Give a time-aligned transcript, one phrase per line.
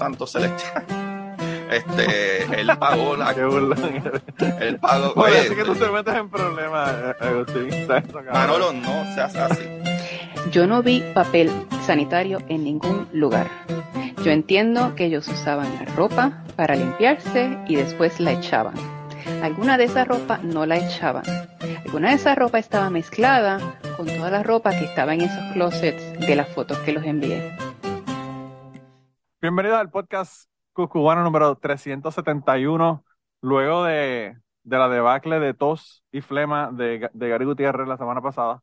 [0.00, 0.84] Santo Celestial.
[1.70, 3.32] Este, él pagó la.
[3.32, 4.02] Qué burlón.
[4.60, 5.12] Él pagó.
[5.14, 7.68] Oye, Oye, así que tú te metes en problemas, eh, Agustín.
[8.32, 9.62] Manolo, no seas así.
[10.50, 11.48] Yo no vi papel
[11.86, 13.46] sanitario en ningún lugar.
[14.24, 18.74] Yo entiendo que ellos usaban la ropa para limpiarse y después la echaban.
[19.40, 21.22] Alguna de esa ropa no la echaban.
[21.86, 23.60] Alguna de esa ropa estaba mezclada
[23.96, 27.69] con toda la ropa que estaba en esos closets de las fotos que los envié.
[29.42, 33.04] Bienvenidos al podcast Cucubano número 371.
[33.40, 38.20] Luego de, de la debacle de tos y flema de, de Gary Gutiérrez la semana
[38.20, 38.62] pasada,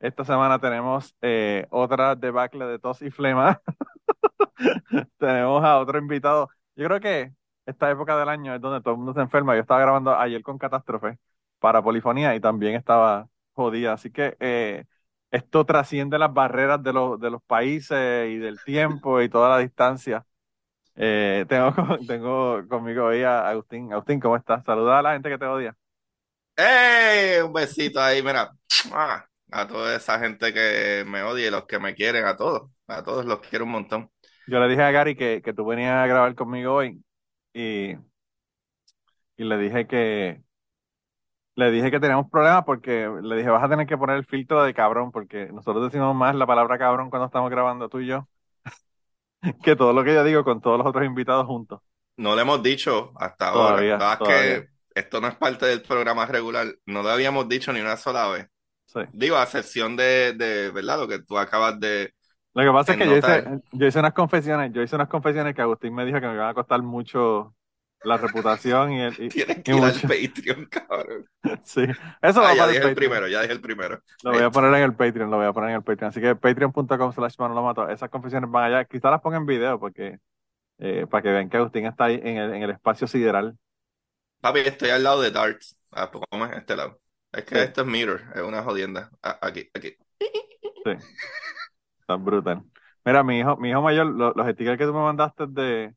[0.00, 3.60] esta semana tenemos eh, otra debacle de tos y flema.
[5.18, 6.48] tenemos a otro invitado.
[6.76, 7.32] Yo creo que
[7.66, 9.54] esta época del año es donde todo el mundo se enferma.
[9.54, 11.18] Yo estaba grabando ayer con Catástrofe
[11.58, 13.92] para Polifonía y también estaba jodida.
[13.94, 14.84] Así que eh,
[15.32, 19.58] esto trasciende las barreras de los, de los países y del tiempo y toda la
[19.58, 20.26] distancia.
[20.96, 21.74] Eh, tengo,
[22.06, 23.92] tengo conmigo hoy a Agustín.
[23.92, 24.64] Agustín, ¿cómo estás?
[24.64, 25.76] Saluda a la gente que te odia.
[26.56, 27.40] ¡Ey!
[27.40, 28.50] Un besito ahí, mira.
[28.90, 29.28] ¡Mua!
[29.50, 32.70] A toda esa gente que me odia y los que me quieren, a todos.
[32.86, 34.10] A todos los quiero un montón.
[34.46, 37.02] Yo le dije a Gary que, que tú venías a grabar conmigo hoy
[37.54, 37.94] y,
[39.36, 40.42] y le dije que
[41.54, 44.62] le dije que teníamos problemas porque le dije vas a tener que poner el filtro
[44.62, 48.26] de cabrón porque nosotros decimos más la palabra cabrón cuando estamos grabando tú y yo
[49.62, 51.80] que todo lo que yo digo con todos los otros invitados juntos.
[52.16, 53.98] No le hemos dicho hasta ahora.
[53.98, 56.66] Todavía, que esto no es parte del programa regular.
[56.86, 58.48] No le habíamos dicho ni una sola vez.
[58.86, 59.00] Sí.
[59.12, 60.98] Digo, a excepción de, de, ¿verdad?
[60.98, 62.12] Lo que tú acabas de...
[62.54, 65.54] Lo que pasa es que yo hice, yo hice unas confesiones, yo hice unas confesiones
[65.54, 67.54] que Agustín me dijo que me iban a costar mucho
[68.04, 71.26] la reputación y el y- Tienes que y ir al Patreon, cabrón.
[71.64, 71.82] sí.
[72.20, 74.00] Eso va Ah, para ya dije el primero, ya dije el primero.
[74.24, 76.08] Lo voy a poner en el Patreon, lo voy a poner en el Patreon.
[76.10, 77.88] Así que patreon.com slash Mato.
[77.88, 78.84] Esas confesiones van allá.
[78.84, 80.18] Quizás las ponga en video porque
[80.78, 83.56] eh, para que vean que Agustín está ahí en el, en el espacio sideral.
[84.40, 85.76] Papi, estoy al lado de Darts.
[85.92, 87.00] Ah, pues ¿cómo es este lado?
[87.32, 87.60] Es que Sí.
[87.62, 89.10] esto es Mirror, es una jodienda.
[89.22, 89.96] Ah, aquí, aquí.
[90.18, 90.92] Sí.
[92.00, 92.62] Está brutal.
[93.04, 95.94] Mira, mi hijo, mi hijo mayor, lo- los stickers que tú me mandaste de,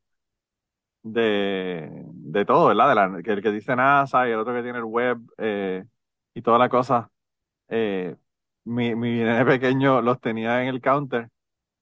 [1.06, 2.90] de, de todo, ¿verdad?
[2.90, 5.86] De la, que el que dice NASA y el otro que tiene el web eh,
[6.34, 7.12] y toda la cosa.
[7.70, 8.16] Eh,
[8.66, 11.30] mi, mi pequeño los tenía en el counter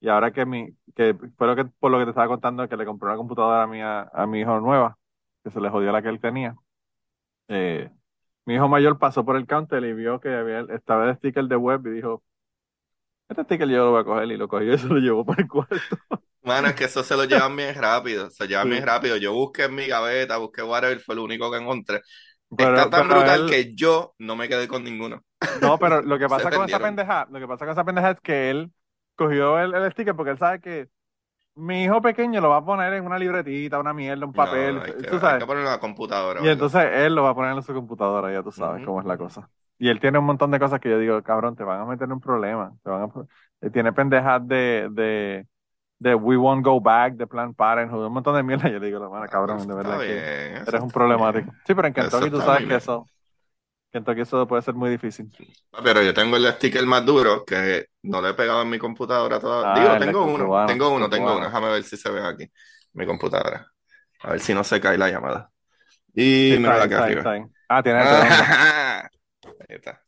[0.02, 2.78] y ahora que mi, que fue lo que, por lo que te estaba contando, que
[2.78, 4.98] le compré una computadora a mi, a, a mi hijo nueva,
[5.44, 6.56] que se le jodió la que él tenía.
[7.50, 7.92] Eh,
[8.46, 11.56] mi hijo mayor pasó por el counter y vio que había, estaba el sticker de
[11.58, 12.24] web y dijo,
[13.30, 15.40] este sticker yo lo voy a coger y lo cogió y se lo llevó por
[15.40, 15.76] el cuarto.
[16.44, 18.72] Mano, es que eso se lo llevan bien rápido, se llevan Sí.
[18.72, 19.18] bien rápido.
[19.18, 22.02] Yo busqué en mi gaveta, busqué whatever, fue lo único que encontré.
[22.56, 25.22] Pero- Está tan brutal él- que yo no me quedé con ninguno.
[25.62, 28.22] No, pero lo que pasa con esa pendeja, lo que pasa con esa pendeja es
[28.22, 28.72] que él
[29.16, 30.90] cogió el, el sticker porque él sabe que
[31.56, 34.82] mi hijo pequeño lo va a poner en una libretita, una mierda, un papel, No,
[34.82, 35.40] hay que, tú hay sabes.
[35.40, 36.40] que ponerlo en la computadora.
[36.40, 36.54] Y ¿verdad?
[36.54, 39.18] entonces él lo va a poner en su computadora, ya tú sabes cómo es la
[39.18, 39.50] cosa.
[39.78, 42.06] Y él tiene un montón de cosas que yo digo, cabrón, te van a meter
[42.06, 42.74] en un problema.
[42.84, 43.10] Te van a...
[43.62, 45.48] Él tiene pendejas de, de,
[46.00, 48.70] de We Won't Go Back, de Plan Parenthood, un montón de mierda.
[48.70, 51.46] Yo digo, mano, Ah, cabrón, de verdad que bien, eso eres un problemático.
[51.52, 51.62] bien.
[51.66, 53.08] Sí, pero en Kentucky tú sabes que eso,
[53.92, 55.30] Kentucky eso puede ser muy difícil.
[55.84, 59.40] Pero yo tengo el sticker más duro que no lo he pegado en mi computadora
[59.40, 59.94] todavía.
[59.94, 61.38] Ah, Digo, tengo uno, cubano, tengo uno, tengo cubano.
[61.40, 61.46] uno.
[61.48, 62.52] Déjame ver si se ve aquí.
[62.94, 63.68] Mi computadora.
[64.24, 65.50] A ver si no se cae la llamada.
[66.14, 67.48] Y Sí, mira bien, arriba.
[67.70, 68.34] Ah, tiene el redondo.
[69.70, 70.02] Ahí está.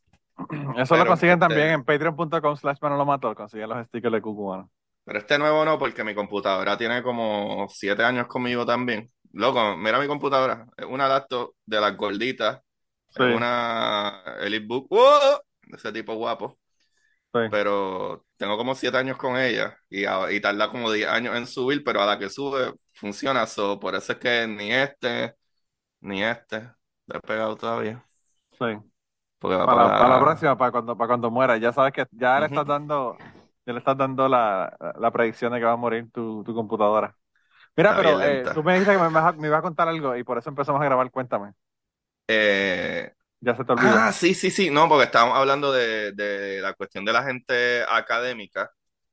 [0.76, 4.70] Eso lo consiguen este- también en patreon.com slash Manolo Mato, consiguen los stickers de Cucubano.
[5.06, 9.12] Pero este nuevo no, porque mi computadora tiene como siete años conmigo también.
[9.32, 10.66] Loco, mira mi computadora.
[10.76, 12.60] Es una laptop de las gorditas.
[13.16, 13.22] Sí.
[13.22, 14.88] Es una EliteBook.
[14.90, 15.40] ¡Wow!
[15.68, 16.58] De ese tipo guapo.
[17.34, 17.40] Sí.
[17.48, 21.46] Pero tengo como siete años con ella y, a- y tarda como 10 años en
[21.48, 23.46] subir, pero a la que sube funciona.
[23.46, 25.34] So, por eso es que ni este,
[26.00, 26.58] ni este
[27.06, 28.06] le he pegado todavía.
[28.58, 28.64] Sí.
[29.38, 31.56] Para, para, para la próxima, para cuando, para cuando muera.
[31.58, 33.16] Ya sabes que ya le estás dando,
[33.66, 37.16] ya le estás dando la, la predicción de que va a morir tu, tu computadora.
[37.76, 39.88] Mira, Está pero eh, tú me dijiste que me, ibas a- me ibas a contar
[39.88, 41.10] algo y por eso empezamos a grabar.
[41.10, 41.54] Cuéntame.
[42.28, 44.04] Eh, Ya se te olvidó.
[44.04, 44.70] ah, sí, sí, sí.
[44.70, 48.70] No, porque estábamos hablando de, de la cuestión de la gente académica.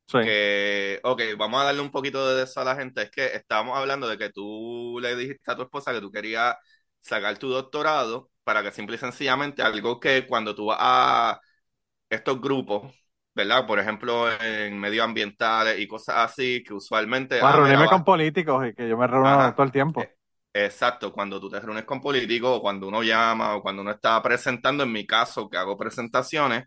[0.08, 0.20] Sí.
[0.20, 3.04] Que, ok, vamos a darle un poquito de eso a la gente.
[3.04, 6.56] Es que estábamos hablando de que tú le dijiste a tu esposa que tú querías
[7.02, 11.42] sacar tu doctorado para que simple y sencillamente algo que cuando tú vas a
[12.10, 12.94] estos grupos,
[13.36, 13.66] ¿verdad?
[13.68, 17.38] Por ejemplo, en medioambientales y cosas así, que usualmente...
[17.38, 19.54] Para ah, reunirme con políticos y que yo me reúno Ajá.
[19.54, 20.12] todo el tiempo.
[20.54, 23.90] Eh, Exacto, cuando tú te reúnes con políticos o cuando uno llama o cuando uno
[23.92, 26.66] está presentando, en mi caso, que hago presentaciones,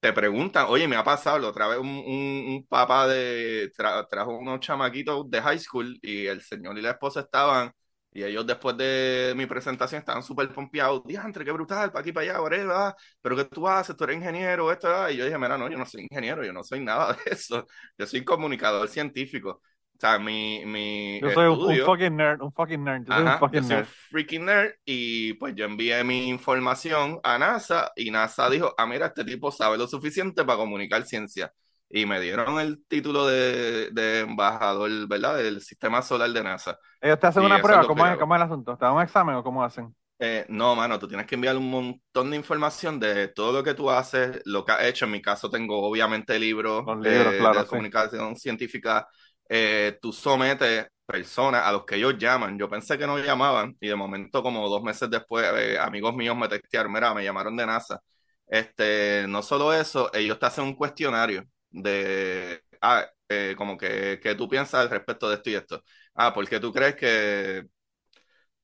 [0.00, 4.06] te preguntan, oye, me ha pasado, la otra vez un, un, un papá de, tra-
[4.08, 7.72] trajo unos chamaquitos de high school y el señor y la esposa estaban,
[8.16, 12.24] y ellos después de mi presentación estaban súper pompeados, diantre, qué brutal, para aquí, para
[12.30, 13.96] allá, whatever, pero ¿qué tú haces?
[13.96, 15.10] Tú eres ingeniero, esto, ah".
[15.10, 17.66] y yo dije, mira, no, yo no soy ingeniero, yo no soy nada de eso,
[17.98, 19.62] yo soy comunicador científico.
[19.96, 23.04] O sea, mi, mi Yo soy un, un estudio fucking nerd, un fucking nerd.
[23.06, 23.88] Yo soy un Ajá, yo fucking soy un nerd.
[24.10, 29.06] freaking nerd y pues yo envié mi información a NASA y NASA dijo, ah, mira,
[29.06, 31.52] este tipo sabe lo suficiente para comunicar ciencia.
[31.88, 35.36] Y me dieron el título de, de embajador, ¿verdad?
[35.38, 36.78] Del sistema solar de NASA.
[37.00, 38.76] Ellos te hacen Y una es prueba, ¿cómo es, cómo es el asunto?
[38.76, 39.94] ¿Te dan un examen o cómo hacen?
[40.18, 43.74] Eh, no, mano, tú tienes que enviar un montón de información de todo lo que
[43.74, 45.04] tú haces, lo que has hecho.
[45.04, 47.68] En mi caso tengo obviamente libros eh, claro, de sí.
[47.68, 49.06] comunicación científica.
[49.48, 52.58] Eh, tú sometes personas a los que ellos llaman.
[52.58, 55.46] Yo pensé que no llamaban y de momento como dos meses después
[55.78, 58.00] amigos míos me textearon, mira, me llamaron de NASA.
[58.46, 61.44] Este, no solo eso, ellos te hacen un cuestionario
[61.76, 65.84] de, ah, eh, como que, que tú piensas al respecto de esto y esto.
[66.14, 67.66] Ah, ¿por qué tú crees que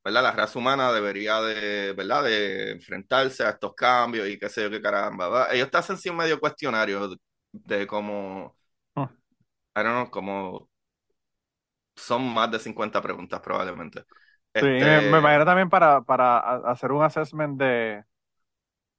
[0.05, 0.23] ¿verdad?
[0.23, 2.25] La raza humana debería de, ¿verdad?
[2.25, 5.55] De enfrentarse a estos cambios y qué sé yo qué caramba, ¿verdad?
[5.55, 7.17] Ellos te hacen sí un medio cuestionario de,
[7.53, 8.57] de cómo,
[8.97, 9.09] Hmm.
[9.77, 10.69] I don't know, como
[11.97, 14.05] son más de 50 preguntas probablemente.
[14.61, 16.39] Sí, y me, Este, imagino también para, para
[16.71, 18.05] hacer un assessment de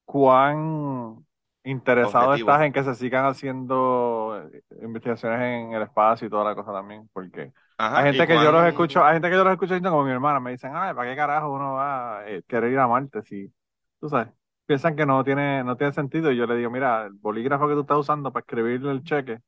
[0.06, 1.26] cuán
[1.64, 2.52] interesado Objetivo.
[2.52, 6.72] estás en que se sigan haciendo eh, investigaciones en el espacio y toda la cosa
[6.74, 9.80] también, porque ajá, hay gente que yo los escucho, hay gente que yo los escucho
[9.82, 12.80] como mi hermana, me dicen, ay, ¿para qué carajo uno va a eh, querer ir
[12.80, 13.22] a Marte?
[13.24, 13.52] Si,
[14.00, 14.28] tú sabes,
[14.66, 17.74] piensan que no tiene, no tiene sentido, y yo le digo, mira, el bolígrafo que
[17.76, 19.40] tú estás usando para escribirle el cheque,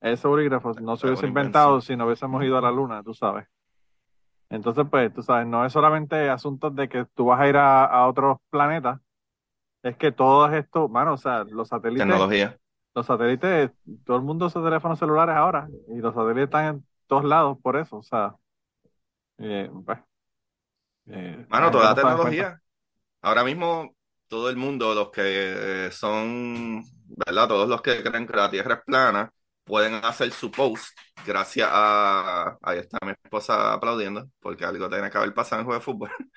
[0.00, 1.82] ese bolígrafo no se Es hubiese inventado invención.
[1.82, 3.46] si no hubiésemos ido a la luna, tú sabes.
[4.50, 7.84] Entonces, pues, tú sabes, no es solamente asuntos de que tú vas a ir a,
[7.86, 9.00] a otros planetas,
[9.82, 12.58] es que todo esto, mano, o sea, los satélites, Tecnología.
[12.94, 13.70] los satélites,
[14.04, 17.76] todo el mundo usa teléfonos celulares ahora, y los satélites están en todos lados por
[17.76, 18.34] eso, o sea,
[19.38, 19.98] eh, pues,
[21.06, 22.60] eh, Mano, toda la tecnología.
[23.22, 23.94] Ahora mismo,
[24.28, 26.82] todo el mundo, los que son,
[27.26, 27.48] ¿verdad?
[27.48, 29.32] Todos los que creen que la Tierra es plana,
[29.64, 30.96] pueden hacer su post
[31.26, 32.56] gracias a...
[32.62, 35.84] Ahí está mi esposa aplaudiendo, porque algo tiene que haber pasado en el juego de
[35.84, 36.10] fútbol.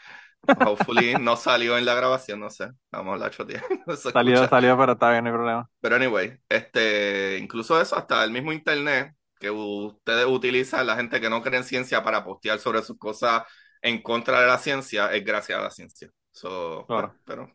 [0.62, 2.70] Hopefully no salió en la grabación, no sé.
[2.92, 3.64] Vamos a la chotea.
[3.88, 5.70] No Salió, salió, pero está bien, no hay problema.
[5.82, 11.30] Pero anyway, este, incluso eso, hasta el mismo internet que ustedes utilizan, la gente que
[11.30, 13.44] no cree en ciencia para postear sobre sus cosas
[13.82, 16.10] en contra de la ciencia, es gracias a la ciencia.
[16.32, 17.14] So, Claro.
[17.14, 17.52] bueno, pero,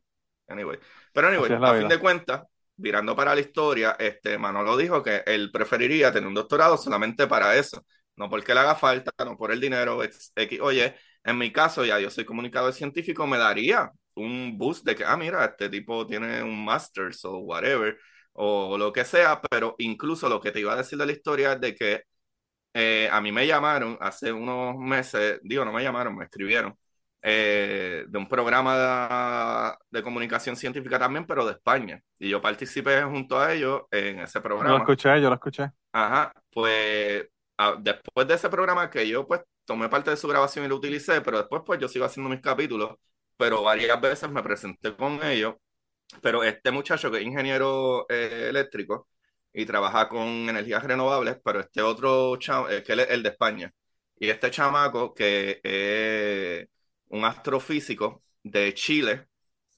[0.49, 0.79] anyway.
[1.13, 1.79] Pero anyway, a vida.
[1.79, 2.43] fin de cuentas,
[2.77, 7.57] virando para la historia, este, Manolo dijo que él preferiría tener un doctorado solamente para
[7.57, 7.85] eso.
[8.17, 10.61] No porque le haga falta, no por el dinero, X, X.
[10.61, 15.05] Oye, en mi caso, ya yo soy comunicador científico, me daría un boost de que,
[15.05, 17.99] ah, mira, este tipo tiene un master's o whatever,
[18.33, 21.53] o lo que sea, pero incluso lo que te iba a decir de la historia
[21.55, 22.03] es de que
[22.75, 26.77] eh, a mí me llamaron hace unos meses, digo, no me llamaron, me escribieron,
[27.23, 32.01] eh, de un programa de, de comunicación científica también, pero de España.
[32.19, 34.79] Y yo participé junto a ellos en ese Yo lo programa.
[34.79, 35.71] escuché, yo lo escuché.
[35.93, 37.27] Ajá, pues
[37.61, 40.77] a- después de ese programa que yo pues tomé parte de su grabación y lo
[40.77, 42.97] utilicé, pero después pues yo sigo haciendo mis capítulos,
[43.37, 45.55] pero varias veces me presenté con ellos,
[46.23, 49.09] pero este muchacho que es ingeniero eh, eléctrico
[49.53, 53.73] y trabaja con energías renovables, pero este otro chamo, que él es el de España,
[54.19, 56.69] y este chamaco que es
[57.09, 59.29] un astrofísico de Chile,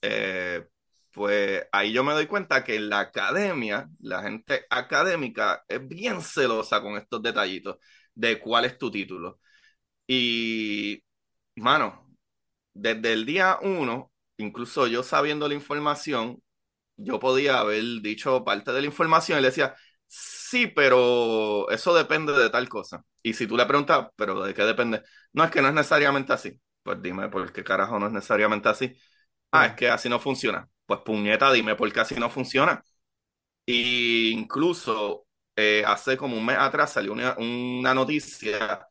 [0.01, 0.65] eh,
[1.13, 6.81] pues ahí yo me doy cuenta que la academia, la gente académica es bien celosa
[6.81, 7.77] con estos detallitos
[8.15, 9.39] de cuál es tu título.
[10.07, 11.03] Y,
[11.55, 12.07] mano,
[12.73, 16.41] desde el día uno, incluso yo sabiendo la información,
[16.97, 19.75] yo podía haber dicho parte de la información y le decía,
[20.07, 23.03] sí, pero eso depende de tal cosa.
[23.23, 25.03] Y si tú le preguntas, ¿pero de qué depende?
[25.33, 26.59] No, es que no es necesariamente así.
[26.83, 28.95] Pues dime, ¿por qué carajo no es necesariamente así?
[29.51, 30.69] Ah, es que así no funciona.
[30.85, 32.83] Pues puñeta, dime por qué así no funciona.
[33.65, 38.87] Y incluso eh, hace como un mes atrás salió una, una noticia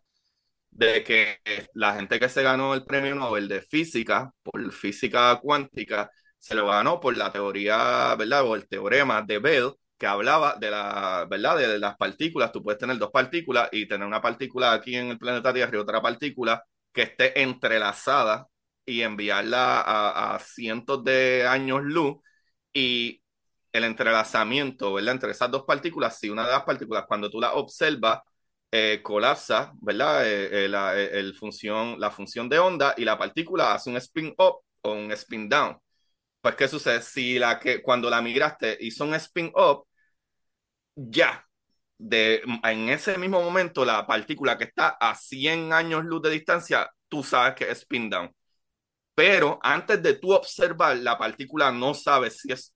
[0.70, 1.38] de que
[1.74, 6.66] la gente que se ganó el premio Nobel de física, por física cuántica, se lo
[6.68, 8.44] ganó por la teoría, ¿verdad?
[8.46, 11.58] O el teorema de Bell, que hablaba de la, ¿verdad?
[11.58, 12.52] De las partículas.
[12.52, 15.80] Tú puedes tener dos partículas y tener una partícula aquí en el planeta Tierra y
[15.80, 18.48] otra partícula que esté entrelazada
[18.86, 22.16] y enviarla a, a cientos de años luz
[22.72, 23.22] y
[23.72, 25.14] el entrelazamiento, ¿verdad?
[25.14, 28.20] Entre esas dos partículas, si una de las partículas, cuando tú la observas,
[28.70, 30.26] eh, colapsa, ¿verdad?
[30.26, 33.96] Eh, eh, la, eh, el función, la función de onda y la partícula hace un
[33.98, 35.78] spin up o un spin down.
[36.40, 37.02] pues, ¿qué sucede?
[37.02, 39.86] Si la que cuando la migraste hizo un spin-up,
[40.94, 41.46] ya,
[41.98, 46.90] de, en ese mismo momento, la partícula que está a 100 años luz de distancia,
[47.08, 48.30] tú sabes que es spin down.
[49.14, 52.74] Pero antes de tú observar, la partícula no sabe si es,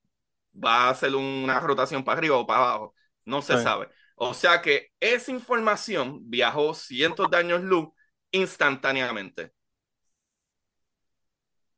[0.55, 2.95] va a hacer una rotación para arriba o para abajo.
[3.25, 3.63] No se Sí.
[3.63, 3.89] sabe.
[4.17, 7.89] O sea que esa información viajó cientos de años luz
[8.33, 9.53] instantáneamente.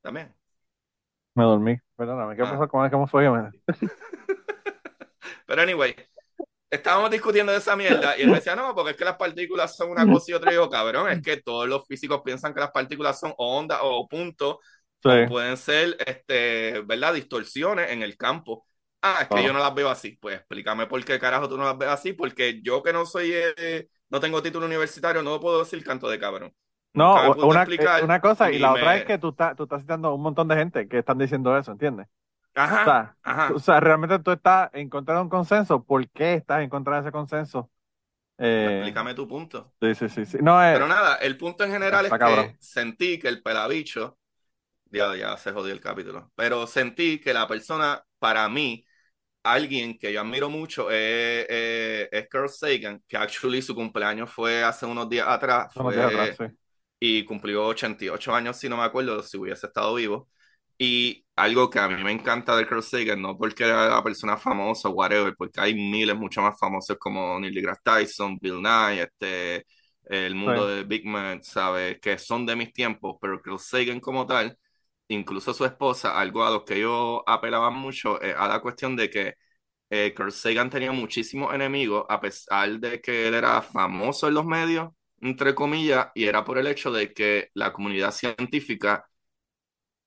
[0.01, 0.35] También.
[1.35, 1.77] Me dormí.
[1.95, 2.51] Perdóname, ¿qué Ah.
[2.51, 2.67] pasó?
[2.67, 3.23] ¿Cómo, cómo fue?
[3.23, 3.51] que me-
[5.45, 5.95] Pero anyway,
[6.69, 9.89] estábamos discutiendo de esa mierda y él decía, no, porque es que las partículas son
[9.91, 10.51] una cosa y otra.
[10.51, 14.07] Y yo, cabrón, es que todos los físicos piensan que las partículas son ondas o
[14.07, 14.57] puntos
[15.01, 15.09] Sí.
[15.09, 17.13] o pueden ser, este, ¿verdad?
[17.13, 18.65] Distorsiones en el campo.
[19.01, 19.41] Ah, es que Oh.
[19.41, 20.17] yo no las veo así.
[20.19, 23.31] Pues explícame por qué carajo tú no las ves así, porque yo que no soy,
[23.33, 26.53] eh, no tengo título universitario, no puedo decir canto de cabrón.
[26.93, 29.63] No, me una, eh, una cosa, y la otra me- es que tú estás, tú
[29.63, 32.07] estás citando a un montón de gente que están diciendo eso, ¿entiendes?
[32.65, 33.49] O Ajá, sea, ajá.
[33.55, 35.83] o sea, realmente tú estás en contra de un consenso.
[35.83, 37.71] ¿Por qué estás en contra de ese consenso?
[38.37, 39.73] Eh, Explícame tu punto.
[39.81, 40.37] sí, sí, sí, sí.
[40.41, 44.19] No, eh, Pero nada, el punto en general es que sentí que el pelabicho,
[44.85, 48.85] ya, ya se jodió el capítulo, pero sentí que la persona, para mí,
[49.43, 54.63] alguien que yo admiro mucho es, es, es Carl Sagan, que actually su cumpleaños fue
[54.63, 56.45] hace unos días atrás, unos fue- días atrás, sí.
[56.99, 60.29] y cumplió 88 años, si no me acuerdo, si hubiese estado vivo.
[60.79, 64.37] Y algo que a mí me encanta de Carl Sagan, no porque era la persona
[64.37, 69.03] famosa o whatever, porque hay miles mucho más famosos como Neil deGrasse Tyson, Bill Nye,
[69.03, 69.65] este,
[70.05, 70.69] el mundo Sí.
[70.69, 71.99] de Big Man, ¿sabes?
[72.01, 74.57] Que son de mis tiempos, pero Carl Sagan como tal,
[75.09, 79.09] incluso su esposa, algo a lo que yo apelaba mucho, eh, a la cuestión de
[79.09, 79.35] que
[79.89, 84.45] eh, Carl Sagan tenía muchísimos enemigos, a pesar de que él era famoso en los
[84.45, 84.89] medios,
[85.21, 89.05] entre comillas, y era por el hecho de que la comunidad científica,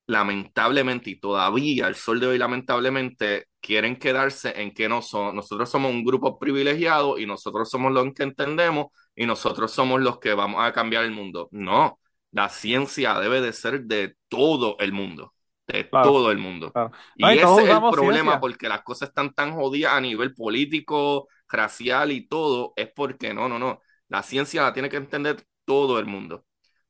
[0.07, 5.71] lamentablemente, y todavía al sol de hoy, lamentablemente, quieren quedarse en que no son, nosotros
[5.71, 10.35] somos un grupo privilegiado y nosotros somos los que entendemos y nosotros somos los que
[10.35, 11.49] vamos a cambiar el mundo.
[11.53, 11.99] No,
[12.33, 15.35] la ciencia debe de ser de todo el mundo,
[15.67, 16.11] de Claro.
[16.11, 16.73] todo el mundo.
[16.73, 16.91] Claro.
[17.17, 18.41] Y No, y ese es el problema ciencia.
[18.41, 23.49] porque las cosas están tan jodidas a nivel político, racial y todo, es porque no,
[23.49, 23.81] no, no.
[24.09, 26.45] La ciencia la tiene que entender todo el mundo.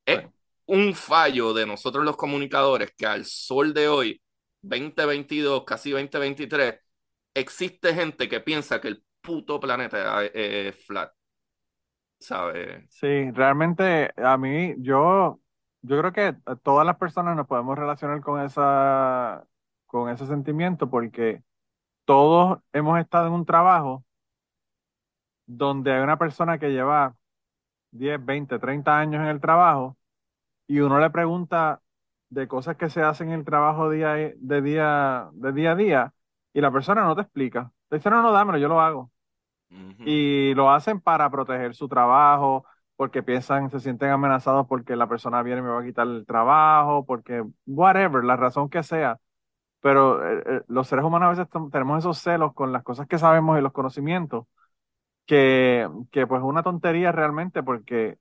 [0.07, 0.15] Sí.
[0.73, 4.23] Un fallo de nosotros los comunicadores que al sol de hoy,
[4.63, 6.81] 2022, casi 2023,
[7.35, 11.13] existe gente que piensa que el puto planeta es, es flat.
[12.19, 12.87] ¿Sabes?
[12.89, 15.41] Sí, realmente a mí, yo,
[15.83, 19.45] yo creo que todas las personas nos podemos relacionar con esa,
[19.87, 21.43] con ese sentimiento porque
[22.07, 24.05] todos hemos estado en un trabajo
[25.47, 27.15] donde hay una persona que lleva
[27.93, 29.99] 10, 20, 30 años en el trabajo
[30.67, 31.83] y uno le pregunta
[32.31, 36.15] de cosas que se hacen en el trabajo día, de día, de día a día
[36.53, 37.73] y la persona no te explica.
[37.89, 39.11] Te dice, no, no, dámelo, yo lo hago.
[40.05, 42.65] Y lo hacen para proteger su trabajo,
[42.97, 46.27] porque piensan, se sienten amenazados porque la persona viene y me va a quitar el
[46.27, 49.19] trabajo, porque whatever, la razón que sea.
[49.81, 53.19] Pero eh, eh, los seres humanos a veces tenemos esos celos con las cosas que
[53.19, 54.47] sabemos y los conocimientos,
[55.27, 58.19] que, que pues es una tontería realmente, porque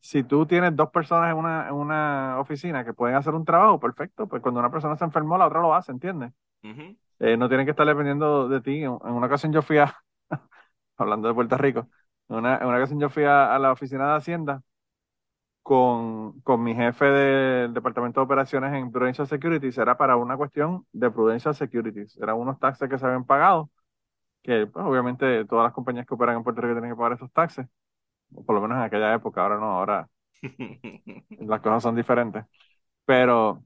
[0.00, 3.80] si tú tienes dos personas en una, en una oficina que pueden hacer un trabajo,
[3.80, 6.32] perfecto, pues cuando una persona se enfermó, la otra lo hace, ¿entiendes?
[7.20, 8.78] Eh, no tienen que estar dependiendo de ti.
[8.84, 9.96] En en una ocasión yo fui a,
[10.98, 11.88] hablando de Puerto Rico,
[12.28, 14.62] en una, en una ocasión yo fui a, a la oficina de Hacienda
[15.62, 19.76] con, con mi jefe del Departamento de Operaciones en Prudential Securities.
[19.78, 22.16] Era para una cuestión de Prudential Securities.
[22.18, 23.70] Eran unos taxes que se habían pagado,
[24.42, 27.32] que pues, obviamente todas las compañías que operan en Puerto Rico tienen que pagar esos
[27.32, 27.66] taxes,
[28.46, 30.08] por lo menos en aquella época, ahora no, ahora
[31.38, 32.44] las cosas son diferentes.
[33.04, 33.64] Pero,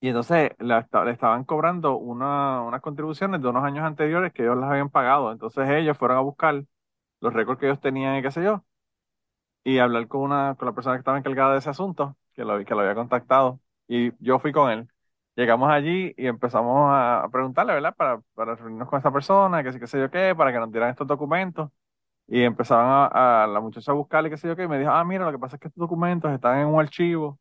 [0.00, 4.42] y entonces le, esta- le estaban cobrando una, unas contribuciones de unos años anteriores que
[4.44, 5.32] ellos las habían pagado.
[5.32, 6.64] Entonces ellos fueron a buscar
[7.20, 8.64] los récords que ellos tenían y qué sé yo,
[9.64, 12.64] y hablar con una, con la persona que estaba encargada de ese asunto, que lo,
[12.64, 14.88] que lo había contactado, y yo fui con él.
[15.36, 17.94] Llegamos allí y empezamos a, preguntarle, ¿verdad?
[17.96, 20.70] Para, para reunirnos con esta persona, que sí, qué sé yo qué, para que nos
[20.70, 21.70] dieran estos documentos.
[22.32, 24.90] Y empezaban a, a la muchacha a buscarle, qué sé yo qué, y me dijo,
[24.90, 27.38] ah, mira, lo que pasa es que estos documentos están en un archivo,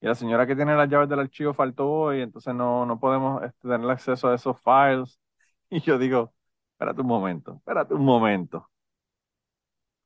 [0.00, 3.42] y la señora que tiene las llaves del archivo faltó, y entonces no, no podemos
[3.44, 5.20] este, tener acceso a esos files.
[5.70, 6.34] Y yo digo,
[6.72, 8.70] espérate un momento, espérate un momento.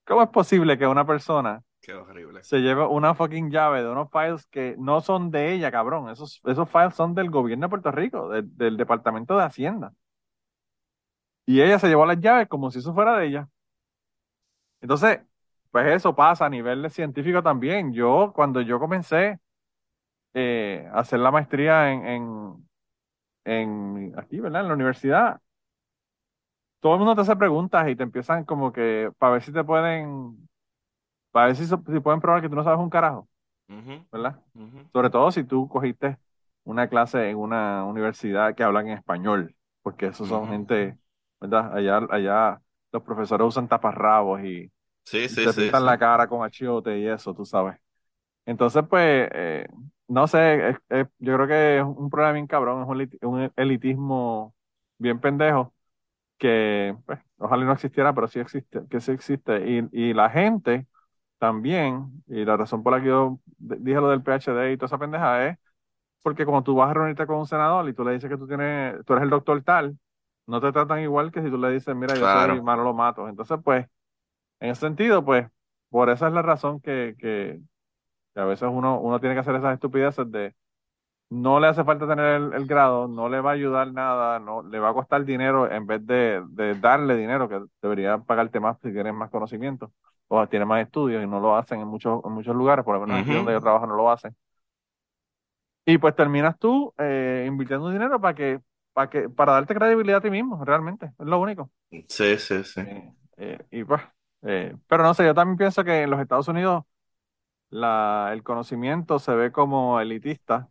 [0.07, 2.43] ¿Cómo es posible que una persona Qué horrible.
[2.43, 6.11] se lleve una fucking llave de unos files que no son de ella, cabrón?
[6.11, 9.95] Esos, esos files son del gobierno de Puerto Rico, de- del Departamento de Hacienda.
[11.47, 13.49] Y ella se llevó las llaves como si eso fuera de ella.
[14.81, 15.21] Entonces,
[15.71, 17.93] pues eso pasa a nivel de científico también.
[17.93, 19.39] Yo, cuando yo comencé
[20.35, 22.69] eh, a hacer la maestría en, en,
[23.45, 24.63] en aquí, ¿verdad?
[24.63, 25.41] En la universidad,
[26.81, 29.65] todo el mundo te hace preguntas y te empiezan como que para ver si te
[29.65, 30.49] pueden,
[31.33, 33.29] para ver si, si pueden probar que tú no sabes un carajo,
[34.13, 34.43] ¿verdad?
[34.93, 36.19] Sobre todo si tú cogiste
[36.65, 40.99] una clase en una universidad que hablan en español, porque esos son gente,
[41.41, 41.77] ¿verdad?
[41.77, 44.71] Allá, allá los profesores usan taparrabos y,
[45.05, 47.79] Sí, y sí, pintan la cara con achiote y eso, tú sabes.
[48.47, 49.69] Entonces, pues, eh,
[50.09, 53.19] no sé, es- es- yo creo que es un problema bien cabrón, es un, elit-
[53.27, 54.55] un elitismo
[54.99, 55.75] bien pendejo,
[56.39, 59.69] que pues, ojalá no existiera, pero sí existe, que sí existe.
[59.71, 60.87] Y, y la gente
[61.39, 64.99] también, y la razón por la que yo dije lo del PhD y toda esa
[64.99, 65.59] pendeja es
[66.23, 68.47] porque cuando tú vas a reunirte con un senador y tú le dices que tú
[68.47, 69.99] tienes, tú eres el doctor tal,
[70.51, 72.63] no te tratan igual que si tú le dices, mira, yo soy Claro.
[72.63, 73.29] Manolo Matos.
[73.31, 73.87] Entonces, pues,
[74.61, 75.49] en ese sentido, pues,
[75.91, 77.61] por esa es la razón que, que
[78.35, 80.55] que a veces uno, uno tiene que hacer esas estupideces de
[81.31, 84.63] no le hace falta tener el, el grado, no le va a ayudar nada, no
[84.63, 88.79] le va a costar dinero en vez de, de darle dinero, que debería pagarte más
[88.83, 89.93] si tienes más conocimiento
[90.29, 93.01] o tienes más estudios y no lo hacen en muchos, en muchos lugares, por lo
[93.03, 94.37] menos aquí donde yo trabajo no lo hacen.
[95.85, 98.61] Y pues terminas tú eh, invirtiendo dinero para que,
[98.93, 101.71] para que, para darte credibilidad a ti mismo, realmente, es lo único.
[102.09, 102.81] Sí, sí, sí.
[102.83, 104.03] Eh, eh, y pues,
[104.43, 106.85] eh, pero no sé, yo también pienso que en los Estados Unidos
[107.71, 110.71] la, el conocimiento se ve como elitista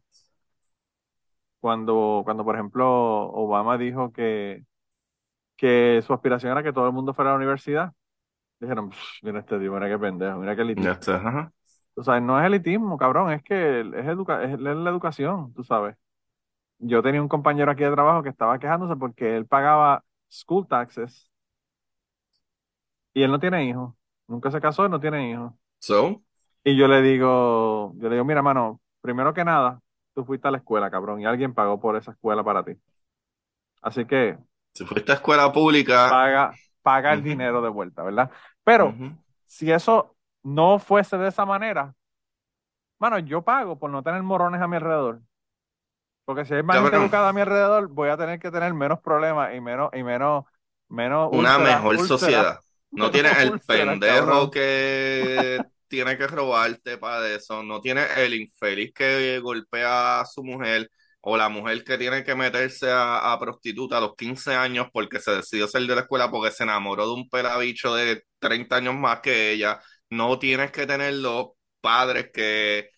[1.59, 2.87] cuando, cuando por ejemplo,
[3.31, 4.63] Obama dijo que,
[5.57, 7.93] que su aspiración era que todo el mundo fuera a la universidad.
[8.59, 10.93] Dijeron, "Psh, mira este tío, mira qué pendejo, mira qué Ya elitista.
[10.93, 11.15] está.
[11.17, 11.53] ajá.
[11.95, 15.97] O sea, no es elitismo, cabrón, es que es, educa es la educación, tú sabes.
[16.79, 21.29] Yo tenía un compañero aquí de trabajo que estaba quejándose porque él pagaba school taxes
[23.13, 23.93] y él no tiene hijos.
[24.27, 25.53] Nunca se casó y no tiene hijos.
[25.81, 26.21] So,
[26.63, 29.81] Y yo le digo, yo le digo, mira, mano, primero que nada,
[30.13, 32.73] tú fuiste a la escuela, cabrón, y alguien pagó por esa escuela para ti.
[33.81, 34.37] Así que
[34.73, 38.31] si fuiste a escuela pública, paga, paga el ujú, dinero de vuelta, ¿verdad?
[38.63, 39.15] Pero ujú.
[39.45, 41.95] si eso no fuese de esa manera,
[42.99, 45.21] mano, yo pago por no tener morones a mi alrededor.
[46.29, 48.99] Porque si hay más gente educada a mi alrededor, voy a tener que tener menos
[48.99, 50.43] problemas y menos, y menos,
[50.87, 52.59] menos una úlceras, mejor úlceras, sociedad.
[52.91, 54.51] No tienes el úlceras, pendejo cabrón.
[54.51, 57.63] que tiene que robarte para eso.
[57.63, 62.35] No tienes el infeliz que golpea a su mujer o la mujer que tiene que
[62.35, 66.29] meterse a, a prostituta a los 15 años porque se decidió salir de la escuela
[66.29, 69.79] porque se enamoró de un pelabicho de 30 años más que ella.
[70.11, 72.91] No tienes que tener los padres que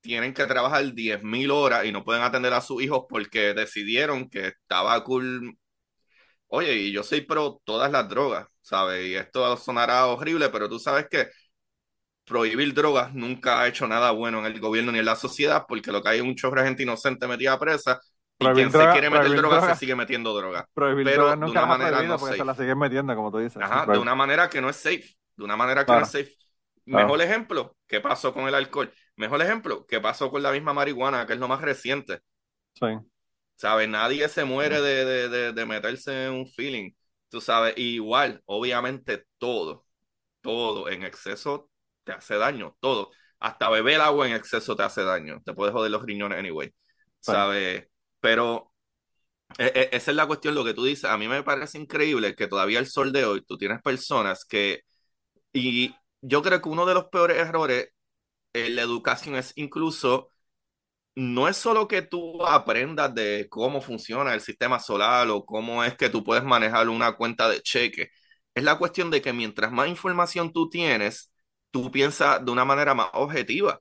[0.00, 4.48] tienen que trabajar 10.000 horas y no pueden atender a sus hijos porque decidieron que
[4.48, 5.56] estaba cool
[6.52, 9.06] Oye, y yo soy pro todas las drogas, ¿sabes?
[9.06, 11.28] Y esto sonará horrible, pero tú sabes que
[12.24, 15.92] prohibir drogas nunca ha hecho nada bueno en el gobierno ni en la sociedad, porque
[15.92, 18.00] lo que hay es un chorro de gente inocente metida presa
[18.38, 21.66] y Prohibir quien se quiere meter droga se sigue metiendo droga, prohibir pero de una
[21.66, 22.44] manera no se safe.
[22.44, 23.54] las siguen metiendo, como tú dices.
[23.54, 25.04] Sí, Ajá, de una manera que no es safe,
[25.36, 26.34] de una manera que no es safe.
[26.86, 27.06] claro.
[27.06, 28.92] Mejor ejemplo, ¿qué pasó con el alcohol?
[29.20, 32.20] Mejor ejemplo, ¿qué pasó con la misma marihuana, que es lo más reciente?
[32.74, 32.86] Sí.
[33.56, 33.88] ¿Sabes?
[33.88, 36.92] Nadie se muere de, de, de, de meterse en un feeling,
[37.28, 39.84] tú sabes, y igual, obviamente todo,
[40.42, 41.70] todo en exceso
[42.04, 43.10] te hace daño, todo.
[43.40, 46.72] Hasta beber agua en exceso te hace daño, te puede joder los riñones anyway,
[47.20, 47.32] Sí.
[47.32, 47.88] ¿sabes?
[48.20, 48.72] Pero
[49.58, 51.04] e- e- esa es la cuestión, lo que tú dices.
[51.06, 54.82] A mí me parece increíble que todavía el sol de hoy tú tienes personas que,
[55.52, 57.88] y yo creo que uno de los peores errores
[58.52, 60.30] en la educación es incluso
[61.14, 65.96] no es solo que tú aprendas de cómo funciona el sistema solar o cómo es
[65.96, 68.10] que tú puedes manejar una cuenta de cheque.
[68.54, 71.32] Es la cuestión de que mientras más información tú tienes,
[71.70, 73.80] tú piensas de una manera más objetiva.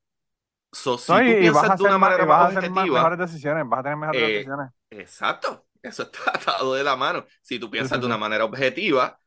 [0.73, 3.67] So, si No, tú y, a piensas de una más, manera más objetiva, mejores decisiones,
[3.67, 4.69] vas a tener mejores eh, decisiones.
[4.89, 7.25] exacto, eso está atado de la mano.
[7.41, 9.18] Si tú piensas de una manera objetiva,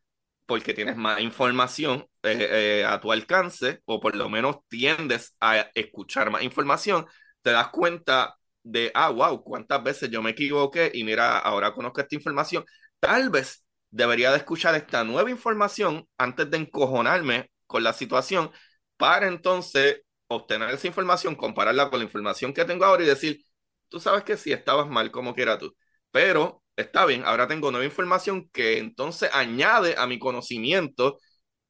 [0.52, 5.70] porque tienes más información eh, eh, a tu alcance, o por lo menos tiendes a
[5.74, 7.06] escuchar más información,
[7.40, 12.02] te das cuenta de, ah, wow, cuántas veces yo me equivoqué y mira, ahora conozco
[12.02, 12.66] esta información.
[13.00, 18.50] Tal vez debería de escuchar esta nueva información antes de encojonarme con la situación
[18.98, 23.42] para entonces obtener esa información, compararla con la información que tengo ahora y decir,
[23.88, 25.74] tú sabes que sí, estabas mal como quiera tú,
[26.10, 31.18] pero está bien, ahora tengo nueva información que entonces añade a mi conocimiento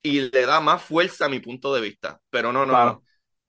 [0.02, 2.20] y le da más fuerza a mi punto de vista.
[2.30, 2.82] Pero no, no, Claro.
[2.82, 3.04] no.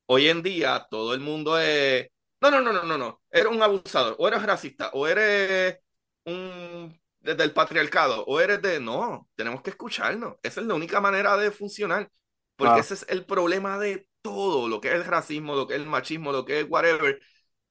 [0.07, 2.07] Hoy en día todo el mundo es,
[2.41, 3.21] no, no, no, no, no, no.
[3.31, 5.77] Eres un abusador, o eres racista, o eres
[6.25, 10.35] un del patriarcado, o eres de, no, tenemos que escucharnos.
[10.43, 12.09] Esa es la única manera de funcionar,
[12.55, 12.81] porque Claro.
[12.81, 15.87] ese es el problema de todo, lo que es el racismo, lo que es el
[15.87, 17.19] machismo, lo que es whatever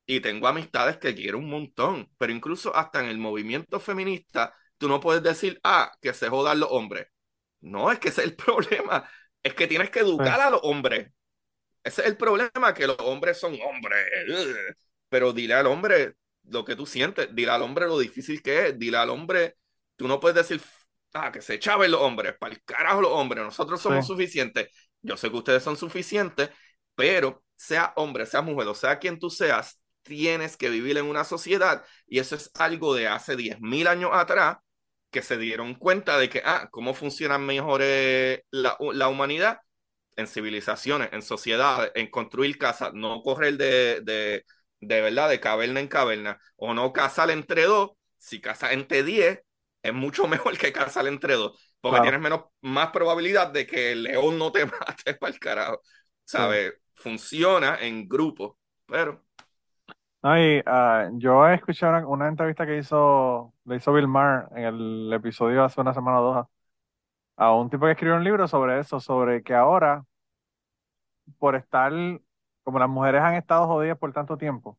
[0.07, 4.88] y tengo amistades que quiero un montón, pero incluso hasta en el movimiento feminista, tú
[4.88, 7.07] no puedes decir, ah, que se jodan los hombres.
[7.61, 9.09] No, es que ese es el problema.
[9.43, 11.11] Es que tienes que educar a los hombres.
[11.85, 14.07] Ese es el problema, que los hombres son hombres.
[15.09, 18.79] Pero dile al hombre lo que tú sientes, dile al hombre lo difícil que es,
[18.79, 19.57] dile al hombre,
[19.97, 20.61] tú no puedes decir,
[21.15, 24.69] ah, que se echaben los hombres, para el carajo los hombres, nosotros somos suficientes.
[25.01, 26.51] Yo sé que ustedes son suficientes,
[26.95, 31.25] pero sea hombre, sea mujer, o sea quien tú seas, tienes que vivir en una
[31.25, 34.59] sociedad y eso es algo de hace 10.000 años atrás
[35.11, 37.83] que se dieron cuenta de que, ah, cómo funciona mejor
[38.51, 39.61] la, la, humanidad
[40.17, 44.45] en civilizaciones, en sociedades, en construir casas, no correr de, de,
[44.81, 49.41] de verdad, de caverna en caverna, o no casar entre dos, si casas entre diez,
[49.83, 54.05] es mucho mejor que casar entre dos, porque tienes menos, más probabilidad de que el
[54.05, 55.83] león no te mate para el carajo,
[56.25, 56.75] ¿sabes?
[56.95, 59.25] Funciona en grupo, pero
[60.25, 65.13] Ay, ah, yo he escuchado una, entrevista que hizo, le hizo Bill Maher en el
[65.13, 66.47] episodio hace una semana o dos
[67.37, 70.05] a un tipo que escribió un libro sobre eso, sobre que ahora,
[71.39, 71.93] por estar,
[72.63, 74.79] como las mujeres han estado jodidas por tanto tiempo,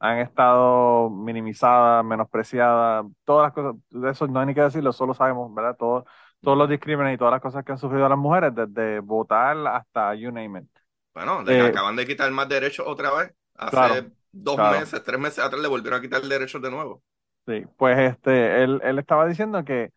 [0.00, 5.14] han estado minimizadas, menospreciadas, todas las cosas, de eso no hay ni que decirlo, solo
[5.14, 5.76] sabemos, ¿verdad?
[5.78, 6.04] Todos,
[6.40, 10.14] todos los discrímenes y todas las cosas que han sufrido las mujeres, desde votar hasta
[10.16, 10.68] you name it.
[11.14, 13.32] Bueno, eh, acaban de quitar más derechos otra vez.
[13.54, 17.02] Hace dos meses, tres meses atrás le volvieron a quitar derechos de nuevo.
[17.46, 19.92] Sí, pues este, él, él estaba diciendo que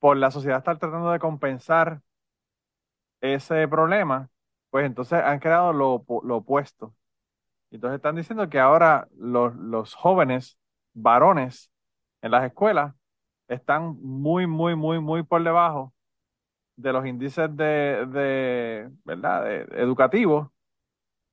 [0.00, 2.02] por la sociedad estar tratando de compensar
[3.20, 4.28] ese problema,
[4.70, 6.94] pues entonces han creado lo, lo opuesto.
[7.70, 10.58] Entonces están diciendo que ahora los, los jóvenes
[10.94, 11.70] varones
[12.22, 12.94] en las escuelas
[13.48, 15.94] están muy, muy, muy, muy por debajo
[16.76, 19.44] de los índices de, de ¿verdad?
[19.44, 20.48] De, educativos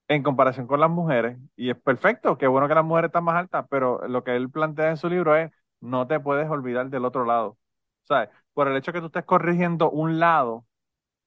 [0.08, 1.38] en comparación con las mujeres.
[1.56, 4.50] Y es perfecto, qué bueno que las mujeres están más altas, pero lo que él
[4.50, 7.50] plantea en su libro es, no te puedes olvidar del otro lado.
[8.04, 10.66] O sea, por el hecho que tú estés corrigiendo un lado,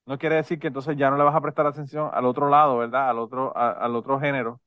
[0.06, 2.78] no quiere decir que entonces ya no le vas a prestar atención al otro lado,
[2.78, 3.10] ¿verdad?
[3.10, 4.60] Al otro, al otro género.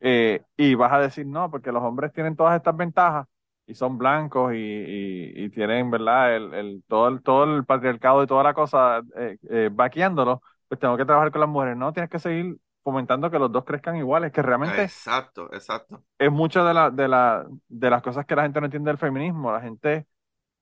[0.00, 3.26] Eh, y vas a decir, no, porque los hombres tienen todas estas ventajas
[3.66, 6.36] y son blancos y, tienen, ¿verdad?
[6.36, 10.78] El, el, todo, el, todo el patriarcado y toda la cosa eh, eh, vaqueándolo, pues
[10.80, 11.76] tengo que trabajar con las mujeres.
[11.76, 16.04] No, tienes que seguir fomentando que los dos crezcan iguales, que realmente exacto, exacto.
[16.20, 18.96] es mucho de, la, de, la, de las cosas que la gente no entiende del
[18.96, 19.50] feminismo.
[19.50, 20.06] La gente,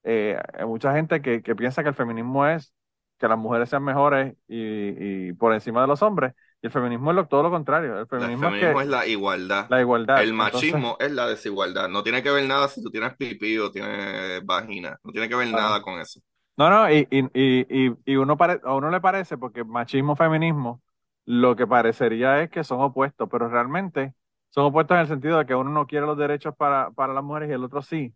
[0.04, 2.72] eh, hay mucha gente que, que, piensa que el feminismo es
[3.18, 6.32] que las mujeres sean mejores y, y por encima de los hombres.
[6.62, 7.98] Y el feminismo es lo, todo lo contrario.
[7.98, 9.66] El feminismo, es, la igualdad.
[9.68, 10.22] La igualdad.
[10.22, 11.90] El machismo es la desigualdad.
[11.90, 14.98] No tiene que ver nada si tú tienes pipí o tienes vagina.
[15.04, 16.20] No tiene que ver nada con eso.
[16.56, 20.80] No, no, y, y, y, y uno a uno le parece, porque machismo, feminismo,
[21.26, 24.14] lo que parecería es que son opuestos, pero realmente
[24.50, 27.24] son opuestos en el sentido de que uno no quiere los derechos para, para las
[27.24, 28.14] mujeres y el otro sí.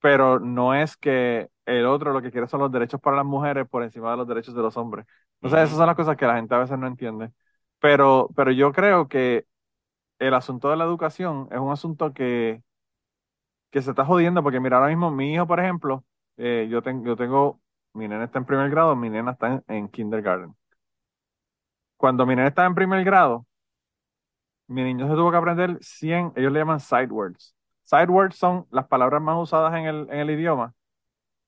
[0.00, 3.66] Pero no es que el otro lo que quiere son los derechos para las mujeres
[3.68, 5.06] por encima de los derechos de los hombres.
[5.40, 7.30] O sea, esas son las cosas que la gente a veces no entiende.
[7.80, 9.46] Pero, pero yo creo que
[10.18, 12.62] el asunto de la educación es un asunto que,
[13.70, 16.04] que se está jodiendo, porque mira, ahora mismo mi hijo, por ejemplo,
[16.36, 17.60] eh, yo, tengo yo tengo,
[17.92, 20.54] mi nena está en primer grado, mi nena está en kindergarten
[22.04, 23.46] cuando mi nene estaba en primer grado,
[24.66, 27.54] mi niño se tuvo que aprender 100, ellos le llaman side words.
[27.84, 30.74] Side words son las palabras más usadas en el, en el idioma,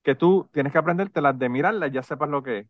[0.02, 2.68] que tú tienes que aprenderte las de mirarlas, ya sepas lo que es.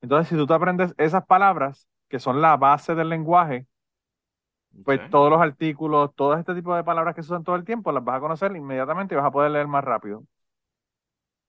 [0.00, 3.66] Entonces, si tú te aprendes esas palabras, que son la base del lenguaje,
[4.84, 7.90] pues todos los artículos, todo este tipo de palabras que se usan todo el tiempo,
[7.90, 10.22] las vas a conocer inmediatamente y vas a poder leer más rápido.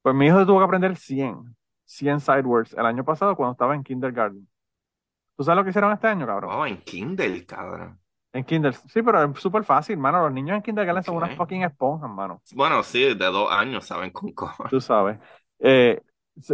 [0.01, 1.55] Pues mi hijo se tuvo que aprender 100,
[1.85, 4.50] 100 side words el año pasado cuando estaba en kindergarten.
[5.41, 6.51] ¿Tú sabes lo que hicieron este año, cabrón?
[6.53, 7.99] Oh, en Kindle, cabrón.
[8.31, 10.21] En Kindle, sí, pero es súper fácil, mano.
[10.21, 12.43] Los niños en Kindergarten son unas fucking esponjas, mano.
[12.53, 14.69] Bueno, sí, de dos años saben con cosas.
[14.69, 15.17] Tú sabes.
[15.57, 15.99] Eh,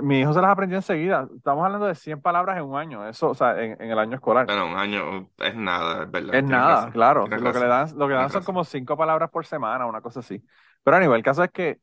[0.02, 1.28] mi hijo se las aprendió enseguida.
[1.36, 4.46] Estamos hablando de 100 palabras en un año, eso, o sea, en, el año escolar.
[4.46, 6.36] Bueno, un año es nada, es verdad.
[6.36, 7.28] Es nada, claro.
[7.28, 10.22] Lo que le dan, lo que dan son como 5 palabras por semana, una cosa
[10.22, 10.42] así.
[10.82, 11.82] Pero a nivel, el caso es que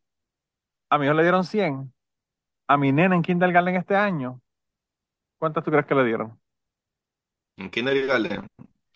[0.88, 1.92] a mi hijo le dieron 100.
[2.66, 4.40] A mi nena en Kindergarten este año,
[5.36, 6.40] ¿cuántas tú crees que le dieron?
[7.56, 8.46] En kindergarten,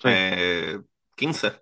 [0.05, 0.81] eh,
[1.17, 1.53] 15.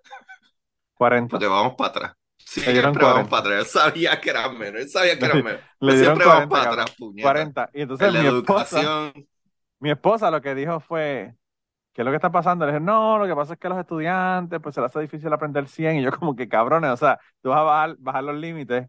[0.95, 1.31] 40.
[1.31, 2.13] Porque vamos para atrás.
[2.37, 3.59] Sí, siempre vamos para atrás.
[3.59, 4.81] Él sabía que era menos.
[4.81, 5.61] Él sabía que era menos.
[5.79, 7.27] Le siempre vamos para atrás, puñeta.
[7.27, 7.69] 40.
[7.73, 9.13] Y entonces mi esposa,
[9.79, 11.35] mi esposa lo que dijo fue,
[11.93, 12.65] ¿qué es lo que está pasando?
[12.65, 15.31] Le dije, no, lo que pasa es que los estudiantes, pues se les hace difícil
[15.31, 15.97] aprender 100.
[15.97, 18.87] Y yo como que cabrones, o sea, tú vas a bajar, bajar los límites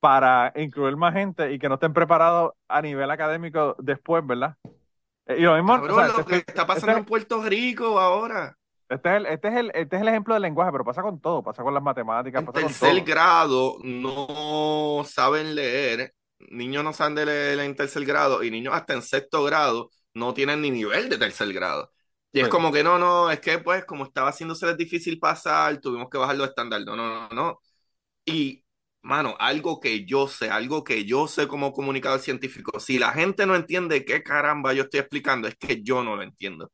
[0.00, 4.56] para incluir más gente y que no estén preparados a nivel académico después, ¿verdad?
[5.26, 8.56] Eh, y lo mismo, lo que está pasando en Puerto Rico ahora.
[8.88, 11.20] Este es, el, este, es el, este es el ejemplo del lenguaje, pero pasa con
[11.20, 13.04] todo, pasa con las matemáticas, En pasa con tercer todo.
[13.04, 16.14] grado no saben leer,
[16.50, 20.34] niños no saben de leer en tercer grado y niños hasta en sexto grado no
[20.34, 21.92] tienen ni nivel de tercer grado.
[22.32, 22.50] Y es Sí.
[22.50, 26.36] como que no, no, es que pues como estaba haciéndose difícil pasar, tuvimos que bajar
[26.36, 26.84] los estándares.
[26.86, 27.60] No, no, no, no.
[28.26, 28.64] Y,
[29.06, 33.46] mano, algo que yo sé, algo que yo sé como comunicador científico, si la gente
[33.46, 36.70] no entiende qué caramba yo estoy explicando, es que yo no lo entiendo.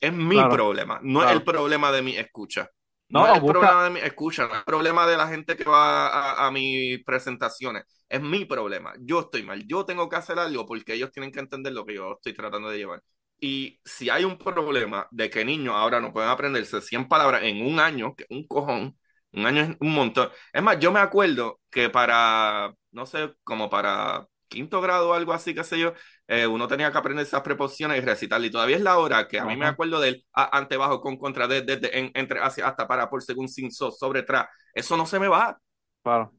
[0.00, 1.24] Es mi Claro, problema, no claro.
[1.24, 2.70] es el problema de mi escucha.
[3.08, 5.28] No, No, es el busca- problema de mi escucha, no es el problema de la
[5.28, 7.84] gente que va a, a mis presentaciones.
[8.08, 8.92] Es mi problema.
[9.00, 9.64] Yo estoy mal.
[9.66, 12.70] Yo tengo que hacer algo porque ellos tienen que entender lo que yo estoy tratando
[12.70, 13.02] de llevar.
[13.40, 17.64] Y si hay un problema de que niños ahora no pueden aprenderse 100 palabras en
[17.64, 18.98] un año, que un cojón,
[19.34, 20.30] un año es un montón.
[20.52, 25.32] Es más, yo me acuerdo que para, no sé, como para quinto grado o algo
[25.32, 25.92] así, qué sé yo,
[26.28, 28.48] eh, uno tenía que aprender esas preposiciones y recitarlas.
[28.48, 29.68] Y todavía es la hora que a mí me Ajá.
[29.68, 33.22] acuerdo del a, ante, bajo, con, contra, desde, de, en, entre, hacia, hasta, para, por,
[33.22, 34.46] según, sin, so, sobre, tras.
[34.74, 35.58] Eso no se me va.
[36.02, 36.32] Claro.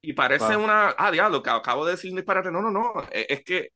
[0.00, 0.64] Y parece Claro.
[0.64, 2.50] una, ah, diablo, que acabo de decir disparate.
[2.50, 3.70] No, no, no, es, es que,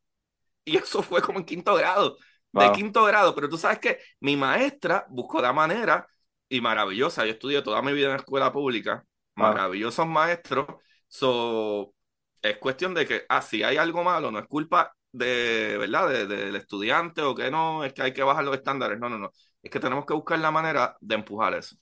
[0.64, 2.18] y eso fue como en quinto grado,
[2.52, 6.06] de quinto grado, pero tú sabes que mi maestra buscó la manera,
[6.50, 9.60] y maravillosa, yo estudié toda mi vida en escuela pública, Claro.
[9.60, 10.66] maravillosos maestros,
[11.08, 11.94] so,
[12.42, 16.26] es cuestión de que, ah, si hay algo malo, no es culpa de, ¿verdad?, de-
[16.28, 19.30] del estudiante o que no, es que hay que bajar los estándares, no, no, no,
[19.62, 21.76] es que tenemos que buscar la manera de empujar eso.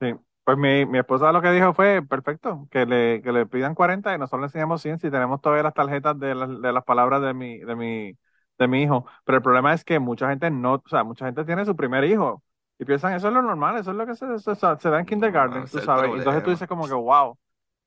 [0.00, 0.14] Sí.
[0.44, 4.14] Pues mi, mi esposa lo que dijo fue perfecto, que le, que le pidan 40
[4.14, 7.20] y nosotros le enseñamos 100 si tenemos todavía las tarjetas de, las- de las palabras
[7.22, 8.12] de mi, de mi,
[8.58, 9.06] de mi hijo.
[9.24, 12.04] Pero el problema es que mucha gente no, o sea, mucha gente tiene su primer
[12.04, 12.44] hijo
[12.78, 15.06] y piensan eso es lo normal, eso es lo que se, se, se da en
[15.06, 16.12] kindergarten, tú sabes.
[16.14, 16.50] Entonces tú problema.
[16.50, 17.38] dices como que wow,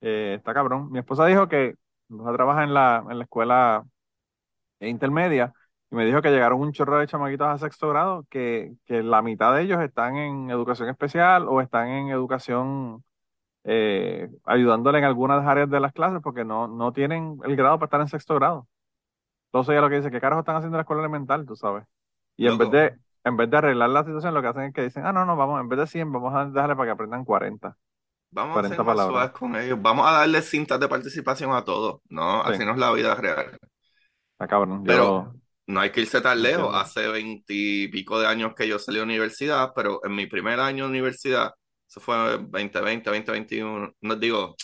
[0.01, 0.91] eh, está cabrón.
[0.91, 1.75] Mi esposa dijo que
[2.09, 3.83] ella trabaja en la, en la escuela
[4.79, 5.53] intermedia
[5.91, 9.21] y me dijo que llegaron un chorro de chamaquitos a sexto grado que, que la
[9.21, 13.03] mitad de ellos están en educación especial o están en educación
[13.65, 17.87] eh, ayudándole en algunas áreas de las clases porque no, no tienen el grado para
[17.87, 18.67] estar en sexto grado.
[19.47, 21.85] Entonces ella lo que dice, ¿qué carajo están haciendo en la escuela elemental, tú sabes?
[22.37, 24.83] Y en vez de, en vez de arreglar la situación, lo que hacen es que
[24.83, 27.25] dicen, ah, no, no, vamos, en vez de 100, vamos a dejarle para que aprendan
[27.25, 27.75] 40.
[28.31, 29.13] Vamos a 40 ser más palabras.
[29.13, 29.81] suaves con ellos.
[29.81, 32.43] Vamos a darle cintas de participación a todos, ¿no?
[32.43, 32.53] Sí.
[32.53, 33.57] Así no es la vida real.
[34.33, 34.79] Está cabrón.
[34.79, 35.33] Yo, Pero
[35.67, 36.65] no hay que irse tan lejos.
[36.65, 36.77] Entiendo.
[36.77, 40.89] Hace veintipico de años que yo salí de universidad, pero en mi primer año de
[40.91, 41.53] universidad,
[41.87, 44.55] eso fue 2020, 2021, no digo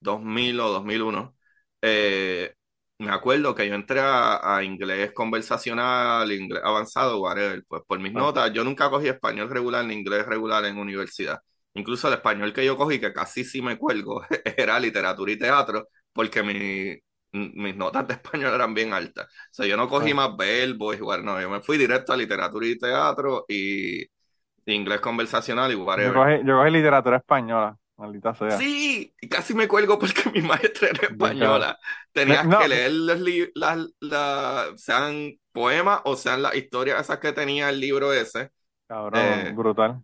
[0.00, 1.36] 2000 o 2001,
[1.82, 2.54] eh,
[3.00, 8.14] me acuerdo que yo entré a, a inglés conversacional, inglés avanzado, whatever, pues por mis
[8.14, 8.18] Ah.
[8.18, 11.38] notas, yo nunca cogí español regular ni inglés regular en universidad.
[11.74, 14.22] Incluso el español que yo cogí, que casi sí me cuelgo,
[14.56, 16.96] era literatura y teatro, porque mi,
[17.32, 19.26] mis notas de español eran bien altas.
[19.26, 20.14] O sea, yo no cogí Ah.
[20.14, 24.04] más verbos, igual, no, yo me fui directo a literatura y teatro y
[24.66, 26.14] inglés conversacional y yo whatever.
[26.14, 28.50] cogí, yo cogí literatura española, maldita sea.
[28.58, 31.78] Sí, y casi me cuelgo porque mi maestra era española.
[32.12, 32.58] Tenías No.
[32.58, 37.68] que leer los li- las, las- sean poemas o sean las historias esas que tenía
[37.70, 38.50] el libro ese.
[38.88, 40.02] Cabrón, Eh, brutal,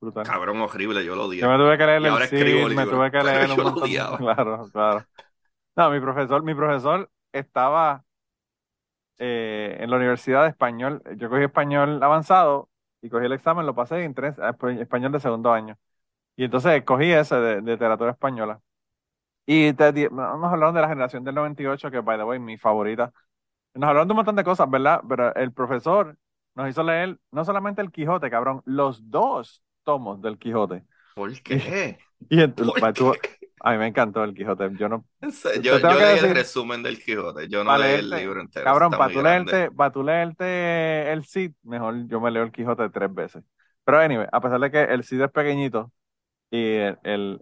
[0.00, 0.24] brutal.
[0.26, 1.40] Cabrón, horrible, yo lo odié.
[1.40, 3.48] Yo me tuve que leer Y el ahora escribo CID, me libros, tuve que leer
[3.48, 4.18] yo un lo odiaba.
[4.18, 5.06] Claro, claro.
[5.76, 8.04] No, mi profesor, mi profesor estaba
[9.18, 11.02] eh, en la Universidad de Español.
[11.16, 12.70] Yo cogí español avanzado
[13.02, 15.78] y cogí el examen, lo pasé en tres, eh, pues, español de segundo año.
[16.40, 18.60] Y entonces cogí ese de, de literatura española.
[19.44, 23.12] Y te, nos hablaron de la generación del 98, que by the way, mi favorita.
[23.74, 25.02] Nos hablaron de un montón de cosas, ¿verdad?
[25.06, 26.16] Pero el profesor
[26.54, 30.82] nos hizo leer no solamente el Quijote, cabrón, los dos tomos del Quijote.
[31.14, 31.98] ¿Por qué?
[32.30, 33.48] Y entonces, ¿Por pa- tú- qué?
[33.60, 34.70] a mí me encantó el Quijote.
[34.78, 35.04] Yo no,
[35.62, 38.64] Yo, yo leí el decir- resumen del Quijote, yo no leí el libro entero.
[38.64, 42.88] cabrón, para tú leerte, para tú leerte el Cid, mejor yo me leo el Quijote
[42.88, 43.44] tres veces.
[43.84, 45.92] Pero anyway, a pesar de que el Cid es pequeñito
[46.50, 47.40] y el, el,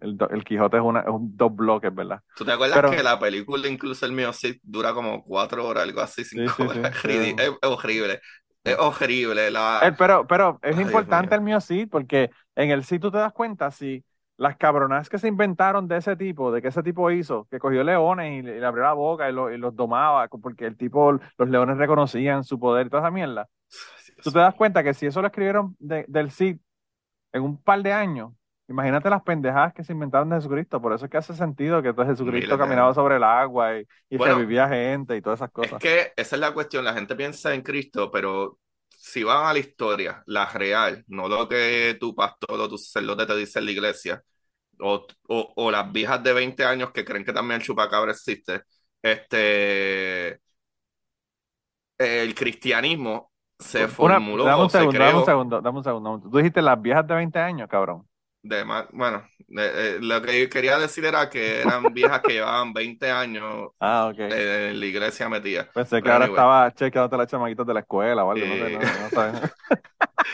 [0.00, 2.20] el, el, Quijote es, una, es un dos bloques, ¿verdad?
[2.36, 5.84] ¿Tú te acuerdas Pero- que la película, incluso el mío, sí dura como cuatro horas,
[5.84, 6.96] algo así, cinco sí, sí, horas?
[7.02, 7.34] sí.
[7.38, 8.20] Es, horrible.
[8.62, 9.50] Es horrible.
[9.50, 9.80] La...
[9.82, 13.18] El- pero, pero es Ay, importante el mío sí, porque en el sí tú te
[13.18, 14.04] das cuenta si
[14.38, 17.82] las cabronas que se inventaron de ese tipo, de que ese tipo hizo, que cogió
[17.82, 20.76] leones y le, y le abrió la boca y, lo- y los domaba, porque el
[20.76, 23.48] tipo, los leones reconocían su poder y toda esa mierda.
[24.14, 26.58] Dios Tú te das cuenta que si eso lo escribieron de- del Cid
[27.36, 28.32] en un par de años,
[28.68, 30.80] imagínate las pendejadas que se inventaron de Jesucristo.
[30.80, 34.18] Por eso es que hace sentido que entonces Jesucristo caminaba sobre el agua y, y
[34.18, 35.80] Bueno, revivía gente y todas esas Es cosas.
[35.80, 36.84] que esa es la cuestión.
[36.84, 38.58] La gente piensa en Cristo, pero
[38.90, 43.26] si van a la historia, la real, no lo que tu pastor o tu sacerdote
[43.26, 44.22] te dice en la iglesia,
[44.80, 48.62] o, o, o las viejas de 20 años que creen que también el chupacabra existe,
[49.02, 50.40] este,
[51.98, 55.84] el cristianismo se Una- formuló, dame un se segundo, dame un creó segundo, dame un
[55.84, 56.20] segundo.
[56.30, 58.06] Tú dijiste las viejas de 20 años, cabrón.
[58.42, 59.18] de más, bueno,
[59.58, 63.70] eh, eh, lo que yo quería decir era que eran viejas que llevaban 20 años
[63.80, 65.68] Ah, eh, en la iglesia metidas.
[65.72, 66.34] Pensé que Pero ahora anyway.
[66.34, 69.42] estaba chequeándote las chamaquitas de la escuela o algo, no sé, no, no sabes.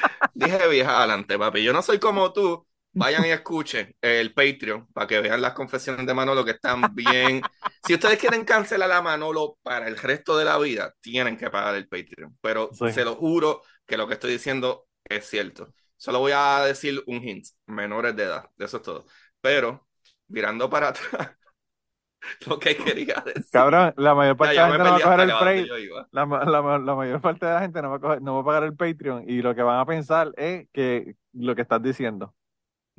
[0.34, 1.62] Dije vieja adelante, papi.
[1.62, 2.66] Yo no soy como tú.
[2.94, 7.40] Vayan y escuchen el Patreon para que vean las confesiones de Manolo que están bien.
[7.86, 11.74] Si ustedes quieren cancelar a Manolo para el resto de la vida, tienen que pagar
[11.74, 12.36] el Patreon.
[12.40, 12.92] Pero Sí.
[12.92, 15.72] se lo juro que lo que estoy diciendo es cierto.
[15.96, 19.06] Solo voy a decir un hint, menores de edad, eso es todo.
[19.40, 19.88] Pero,
[20.28, 21.36] mirando para atrás,
[22.46, 23.44] lo que quería decir.
[23.50, 25.68] Cabrón, la mayor parte Ya, de la gente no va a el.
[26.12, 26.24] La,
[26.60, 28.64] la la mayor parte de la gente no va, a coger- no va a pagar
[28.64, 32.34] el Patreon y lo que van a pensar es que lo que estás diciendo,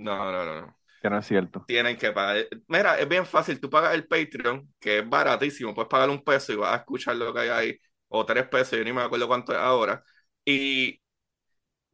[0.04, 0.78] No, no, no, no.
[1.02, 1.64] que no es cierto.
[1.66, 2.46] Tienen que pagar.
[2.68, 3.60] Mira, es bien fácil.
[3.60, 5.74] Tú pagas el Patreon, que es baratísimo.
[5.74, 7.78] Puedes pagar un peso y vas a escuchar lo que hay ahí.
[8.10, 10.04] O tres pesos, yo ni me acuerdo cuánto es ahora.
[10.46, 11.00] Y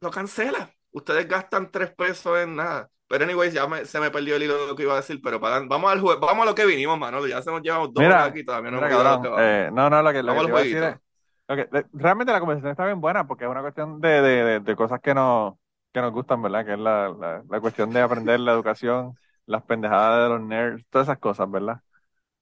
[0.00, 0.70] lo cancela.
[0.92, 2.90] Ustedes gastan tres pesos en nada.
[3.06, 5.20] Pero, anyways, ya me- se me perdió el hilo de lo que iba a decir.
[5.22, 5.68] Pero pagan.
[5.68, 7.26] Vamos al jue- vamos a lo que vinimos, Manolo.
[7.26, 8.44] Ya se nos llevamos dos horas aquí.
[8.44, 10.62] Todavía no Mira, hemos cabrón, eh, no, no, lo que, lo que te iba a
[10.62, 14.60] decir es, realmente la conversación está bien buena porque es una cuestión de, de, de,
[14.60, 15.54] de cosas que nos,
[15.92, 16.64] que nos gustan, ¿verdad?
[16.64, 20.84] Que es la, la, la cuestión de aprender la educación, las pendejadas de los nerds,
[20.90, 21.80] todas esas cosas, ¿verdad?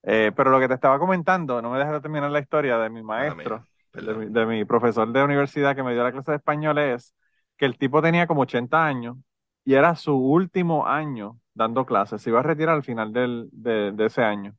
[0.03, 2.91] Eh, pero lo que te estaba comentando, no me dejes de terminar la historia de
[2.91, 3.67] mi Mala maestro,
[4.15, 7.15] mi, de mi profesor de universidad que me dio la clase de español es
[7.57, 9.17] que el tipo tenía como 80 años
[9.65, 13.93] y era su último año dando clases, se iba a retirar al final del, de,
[13.93, 14.57] de ese año.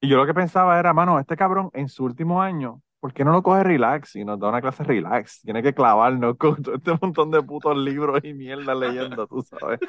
[0.00, 3.24] Y yo lo que pensaba era, mano, este cabrón en su último año, ¿por qué
[3.26, 5.42] no lo coge relax y nos da una clase relax?
[5.42, 9.80] Tiene que clavarnos con todo este montón de putos libros y mierda leyendo, tú sabes.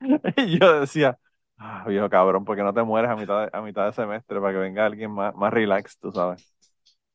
[0.36, 1.18] Y yo decía,
[1.58, 4.40] ah, viejo cabrón, ¿por qué no te mueres a mitad de, a mitad de semestre
[4.40, 6.54] para que venga alguien más, más relax, tú sabes?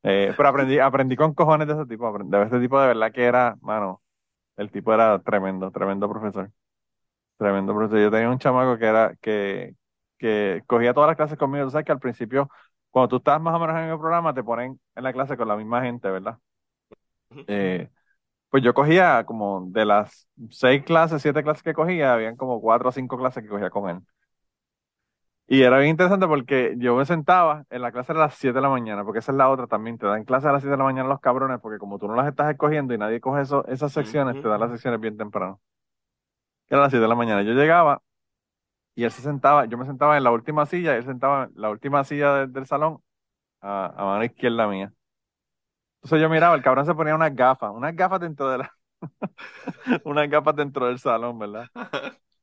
[0.04, 3.26] Eh, pero aprendí, aprendí con cojones de ese tipo, de ese tipo de verdad que
[3.26, 4.02] era, mano,
[4.58, 6.52] el tipo era tremendo, tremendo profesor.
[7.38, 8.00] Tremendo profesor.
[8.02, 9.76] Yo tenía un chamaco que era, que,
[10.18, 11.66] que cogía todas las clases conmigo.
[11.66, 12.50] Tú sabes que al principio,
[12.92, 15.48] cuando tú estás más o menos en el programa, te ponen en la clase con
[15.48, 16.38] la misma gente, ¿verdad?
[17.48, 17.90] Eh,
[18.50, 22.90] pues yo cogía como de las seis clases, siete clases que cogía, habían como cuatro
[22.90, 24.00] o cinco clases que cogía con él.
[25.52, 28.62] Y era bien interesante porque yo me sentaba en la clase a las 7 de
[28.62, 30.78] la mañana, porque esa es la otra también, te dan clases a las 7 de
[30.78, 33.66] la mañana los cabrones, porque como tú no las estás escogiendo y nadie coge eso,
[33.68, 35.60] esas secciones, te dan las secciones bien temprano.
[36.70, 37.42] Era a las 7 de la mañana.
[37.42, 38.02] Yo llegaba
[38.96, 41.70] y él se sentaba, yo me sentaba en la última silla, él sentaba en la
[41.70, 43.02] última silla de- del salón,
[43.62, 44.94] a, a mano izquierda mía.
[46.04, 48.74] Entonces yo miraba, el cabrón se ponía unas gafas, unas gafas dentro de la,
[50.06, 51.70] unas gafas dentro del salón, ¿verdad?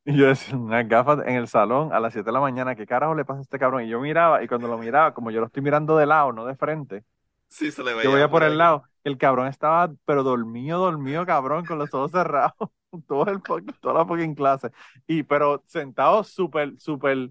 [0.04, 2.86] Y yo decía, unas gafas en el salón a las 7 de la mañana, ¿qué
[2.86, 3.84] carajo le pasa a este cabrón?
[3.84, 6.44] Y yo miraba, y cuando lo miraba, como yo lo estoy mirando de lado, no
[6.46, 7.04] de frente,
[7.48, 11.24] Sí, se le yo veía veía por el lado, el cabrón estaba, pero dormido, dormido,
[11.24, 12.54] cabrón, con los ojos cerrados,
[13.06, 13.40] todo el,
[13.80, 14.70] toda la fucking clase.
[15.06, 17.30] Y, pero sentado súper, súper,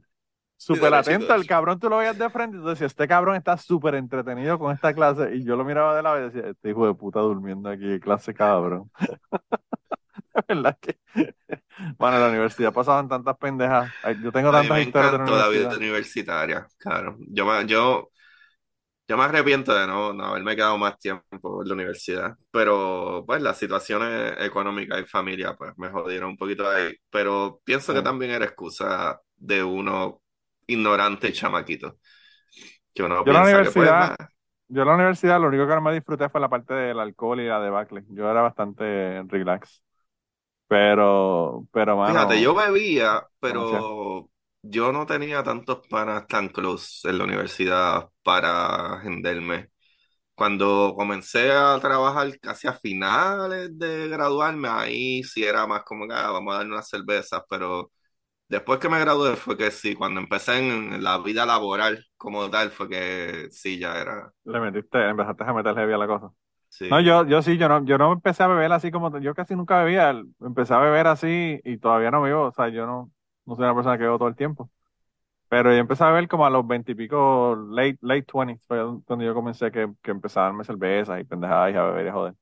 [0.55, 3.57] súper atento, el cabrón tú lo veías de frente, y tú decías, este cabrón está
[3.57, 6.87] súper entretenido con esta clase, y yo lo miraba de lado y decía, este hijo
[6.87, 8.89] de puta durmiendo aquí, clase cabrón.
[10.35, 10.97] De verdad que,
[11.97, 13.89] bueno, en la universidad pasaban tantas pendejas,
[14.21, 17.15] yo tengo tantas historias de la la vida universitaria, claro.
[17.29, 18.09] Yo yo,
[19.07, 23.41] yo me arrepiento de no, no haberme quedado más tiempo en la universidad, pero pues
[23.41, 28.31] las situaciones económicas y familia pues me jodieron un poquito ahí, pero pienso que también
[28.31, 30.21] era excusa de uno
[30.67, 31.99] ignorante y chamaquito,
[32.93, 34.29] que uno Yo la que pues universidad, nada,
[34.67, 37.39] yo en la universidad lo único que no me disfruté fue la parte del alcohol
[37.39, 38.03] y la debacle.
[38.09, 39.83] Yo era bastante relax.
[40.67, 44.27] Pero, pero, Fíjate, yo mano, bebía, pero
[44.69, 49.69] yo no tenía tantos panas tan close en la universidad para agendarme.
[50.35, 56.13] Cuando comencé a trabajar casi a finales de graduarme, ahí sí era más como que
[56.15, 57.91] "Ah, vamos a darle unas cervezas, pero
[58.49, 62.71] después que me gradué fue que sí, cuando empecé en la vida laboral como tal,
[62.71, 66.31] fue que sí, ya era, Le metiste, empezaste a meter heavy a la cosa.
[66.69, 66.85] sí.
[66.89, 69.55] No, yo, yo sí, yo no, yo no empecé a beber así como, yo casi
[69.55, 70.11] nunca bebía,
[70.41, 73.11] empecé a beber así y todavía no bebo, o sea, yo no,
[73.45, 74.69] no soy una persona que bebo todo el tiempo.
[75.47, 79.33] Pero yo empecé a beber como a los veintipico, late, late twenties, fue cuando yo
[79.33, 82.33] comencé que, que empecé a darme cervezas y pendejadas y a beber y a joder.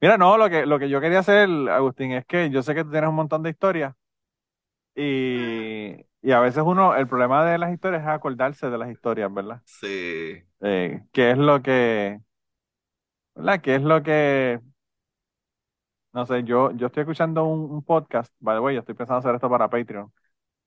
[0.00, 2.84] Mira, no, lo que, lo que yo quería hacer, Agustín, es que yo sé que
[2.84, 3.94] tú tienes un montón de historias
[4.94, 9.32] y, y a veces uno, el problema de las historias es acordarse de las historias,
[9.32, 9.60] ¿verdad?
[9.64, 10.42] Sí.
[10.60, 12.20] Eh, ¿qué es lo que,
[13.34, 13.60] ¿verdad?
[13.60, 14.60] ¿Qué es lo que,
[16.14, 19.20] no sé, yo, yo estoy escuchando un, un podcast, by the way, yo estoy pensando
[19.20, 20.12] hacer esto para Patreon.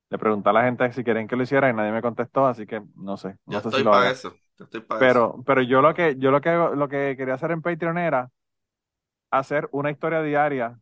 [0.09, 2.67] Le pregunté a la gente si quieren que lo hiciera y nadie me contestó, así
[2.67, 4.35] que no sé, Yo no si estoy lo para eso.
[4.59, 5.19] estoy para eso.
[5.19, 8.31] Pero, pero yo lo que, yo lo que, lo que quería hacer en Patreon era
[9.31, 10.79] hacer una historia diaria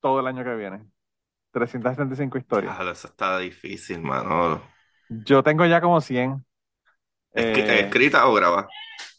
[0.00, 0.86] todo el año que viene.
[1.52, 2.76] 375 historias.
[2.76, 4.62] Claro, eso está difícil, mano.
[5.08, 6.44] Yo tengo ya como 100.
[7.34, 8.68] ¿Escri- Eh, ¿Escrita o grabada?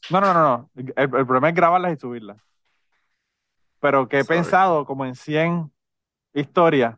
[0.10, 0.72] no, no, no, no.
[0.76, 2.38] El, el problema es grabarlas y subirlas.
[3.84, 4.30] Pero que he Sorry.
[4.38, 5.72] pensado como en 100
[6.34, 6.98] historias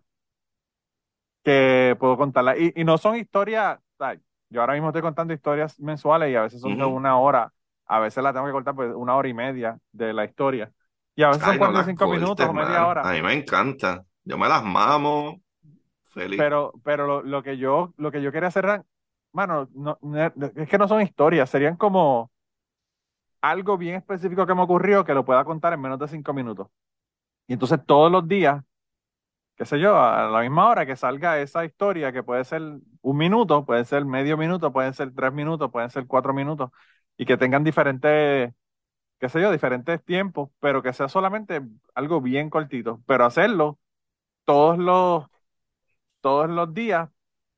[1.44, 2.58] que puedo contarlas.
[2.60, 4.06] Y, y no son historias, o
[4.50, 7.52] yo ahora mismo estoy contando historias mensuales y a veces son de una hora,
[7.88, 10.72] a veces la tengo que cortar pues una hora y media de la historia.
[11.16, 13.10] Y a veces son Ay, no las 45 minutos cortes, o media hora.
[13.10, 14.06] A mí me encanta.
[14.24, 15.42] Yo me las mamo.
[16.04, 16.42] Feliz.
[16.42, 18.86] Pero, pero lo, lo que yo, lo que yo quería hacer, era-
[19.32, 20.26] mano, no, no-
[20.56, 22.32] es que no son historias, serían como
[23.50, 26.68] algo bien específico que me ocurrió que lo pueda contar en menos de cinco minutos.
[27.48, 28.64] Y entonces todos los días,
[29.56, 32.62] qué sé yo, a la misma hora que salga esa historia, que puede ser
[33.02, 36.72] un minuto, puede ser medio minuto, pueden ser tres minutos, pueden ser cuatro minutos,
[37.18, 38.54] y que tengan diferentes,
[39.20, 41.62] qué sé yo, diferentes tiempos, pero que sea solamente
[41.96, 43.80] algo bien cortito, pero hacerlo
[44.46, 45.26] todos los,
[46.22, 47.10] todos los días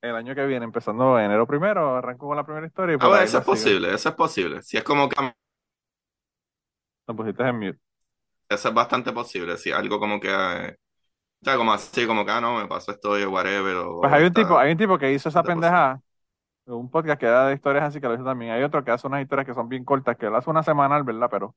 [0.02, 3.10] el año que viene, empezando enero primero, arranco con la primera historia y A por
[3.10, 3.44] ver, eso es sigo.
[3.44, 4.62] posible, eso es posible.
[4.64, 5.16] Si es como que
[7.08, 7.80] Lo pusiste en mute.
[8.50, 9.58] eso es bastante posible.
[9.58, 10.78] Si algo como que, eh,
[11.42, 13.78] o sea, como así, como que, ah, no, me pasó esto whatever.
[13.78, 16.02] O, Pues hay un está tipo, hay un tipo que hizo esa pendejada,
[16.68, 18.52] un podcast que da de historias así que lo hizo también.
[18.52, 21.04] Hay otro que hace unas historias que son bien cortas, que él hace una semanal,
[21.04, 21.30] ¿verdad?
[21.32, 21.56] Pero,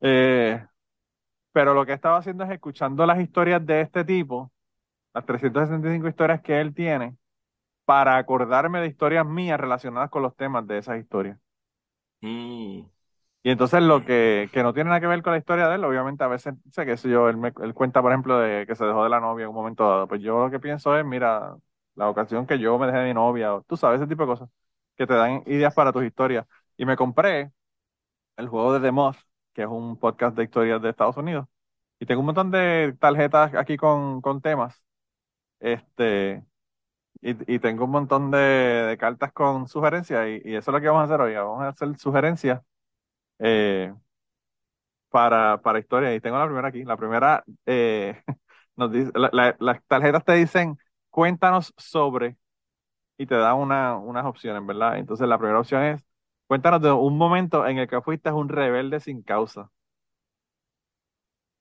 [0.00, 0.64] eh,
[1.52, 4.52] pero lo que estaba haciendo es escuchando las historias de este tipo,
[5.14, 7.16] las 365 historias que él tiene,
[7.84, 11.38] para acordarme de historias mías relacionadas con los temas de esas historias.
[12.22, 12.84] Mm.
[13.42, 15.84] Y entonces lo que, que no tiene nada que ver con la historia de él,
[15.84, 18.84] obviamente a veces, sé que yo, él, me, él cuenta, por ejemplo, de que se
[18.84, 20.06] dejó de la novia en un momento dado.
[20.08, 21.56] Pues yo lo que pienso es, mira,
[21.94, 24.50] la ocasión que yo me dejé de mi novia, tú sabes, ese tipo de cosas,
[24.96, 26.46] que te dan ideas para tus historias.
[26.76, 27.50] Y me compré
[28.36, 29.16] el juego de The Moth,
[29.54, 31.46] que es un podcast de historias de Estados Unidos.
[31.98, 34.82] Y tengo un montón de tarjetas aquí con, con temas.
[35.60, 36.44] Este,
[37.22, 40.28] y, y tengo un montón de, cartas con sugerencias.
[40.44, 41.34] Y eso es lo que vamos a hacer hoy.
[41.34, 42.62] Vamos a hacer sugerencias.
[43.40, 43.92] Eh,
[45.10, 46.14] para, para historia.
[46.14, 46.84] Y tengo la primera aquí.
[46.84, 48.22] La primera, eh,
[48.76, 50.78] nos dice, la- la- las tarjetas te dicen,
[51.10, 52.36] cuéntanos sobre,
[53.18, 54.98] y te dan una, unas opciones, ¿verdad?
[54.98, 56.04] Entonces la primera opción es,
[56.48, 59.70] cuéntanos de un momento en el que fuiste un rebelde sin causa.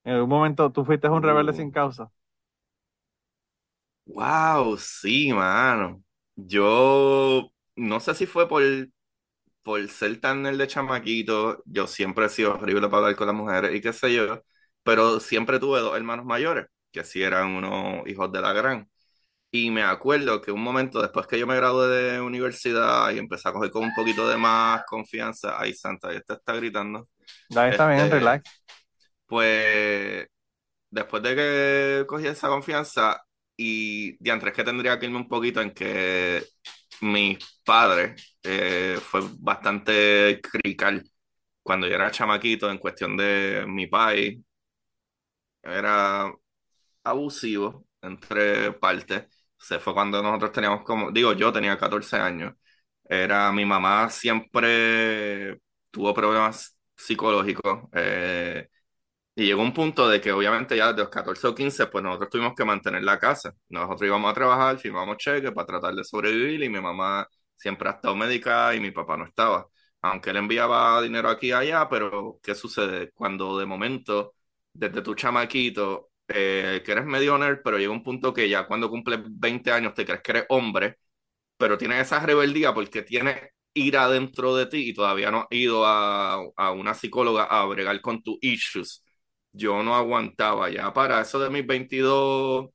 [0.03, 1.71] En algún momento tú fuiste un rebelde sin Uh.
[1.71, 2.11] causa.
[4.05, 6.03] Wow, sí, mano.
[6.35, 8.63] Yo no sé si fue por,
[9.63, 13.35] por ser tan el de chamaquito, yo siempre he sido horrible para hablar con las
[13.35, 14.41] mujeres y qué sé yo,
[14.83, 18.89] pero siempre tuve dos hermanos mayores, que sí eran unos hijos de la gran.
[19.51, 23.49] Y me acuerdo que un momento después que yo me gradué de universidad y empecé
[23.49, 27.09] a coger con un poquito de más confianza, ay Santa, este está gritando,
[27.55, 28.43] Ahí está bien, Este, relax.
[29.25, 30.27] pues
[30.89, 33.23] después de que cogí esa confianza
[33.57, 36.43] y de antes que tendría que irme un poquito en que
[37.01, 41.03] mis padres eh, fue bastante crical
[41.63, 44.39] cuando yo era chamaquito en cuestión de mi país
[45.63, 46.31] era
[47.03, 49.25] abusivo entre partes.
[49.57, 52.55] Se fue cuando nosotros teníamos como digo yo tenía 14 años.
[53.05, 55.59] Era mi mamá siempre
[55.91, 58.69] tuvo problemas psicológicos eh,
[59.39, 62.29] y llegó un punto de que obviamente ya de los 14 o 15, pues nosotros
[62.29, 63.53] tuvimos que mantener la casa.
[63.69, 67.25] Nosotros íbamos a trabajar, firmamos cheques para tratar de sobrevivir y mi mamá
[67.55, 69.67] siempre ha estado médica y mi papá no estaba.
[70.01, 73.11] Aunque él enviaba dinero aquí y allá, pero ¿qué sucede?
[73.11, 74.35] Cuando de momento,
[74.73, 78.89] desde tu chamaquito, eh, que eres medio nerd, pero llega un punto que ya cuando
[78.89, 80.97] cumples 20 años te crees que eres hombre,
[81.57, 83.37] pero tienes esa rebeldía porque tienes
[83.73, 87.99] ira dentro de ti y todavía no has ido a, a una psicóloga a bregar
[88.01, 89.03] con tus issues
[89.59, 92.69] yo no aguantaba ya para eso de mis 22,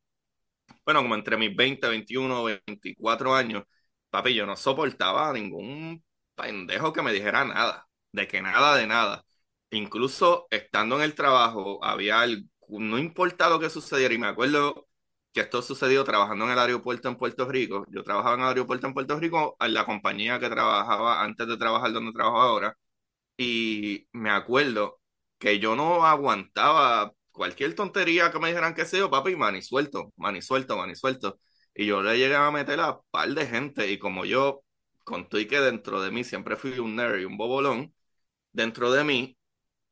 [0.85, 3.65] bueno, como entre mis 20, 21, 24 años,
[4.11, 6.05] papi, yo no soportaba ningún
[6.35, 9.25] pendejo que me dijera nada, de que nada de nada.
[9.71, 14.87] Incluso estando en el trabajo, había, algo- no importa lo que sucediera, y me acuerdo
[15.33, 17.85] que esto sucedió trabajando en el aeropuerto en Puerto Rico.
[17.91, 21.57] Yo trabajaba en el aeropuerto en Puerto Rico, en la compañía que trabajaba antes de
[21.57, 22.77] trabajar donde trabajo ahora.
[23.37, 25.01] Y me acuerdo
[25.45, 30.41] que yo no aguantaba cualquier tontería que me dijeran que sea, papi, mani suelto, mani
[30.41, 31.39] suelto, mani suelto.
[31.75, 34.63] Y yo le llegué a meter a par de gente y como yo
[35.05, 37.95] conté que dentro de mí siempre fui un nerd y un bobolón,
[38.53, 39.39] dentro de mí,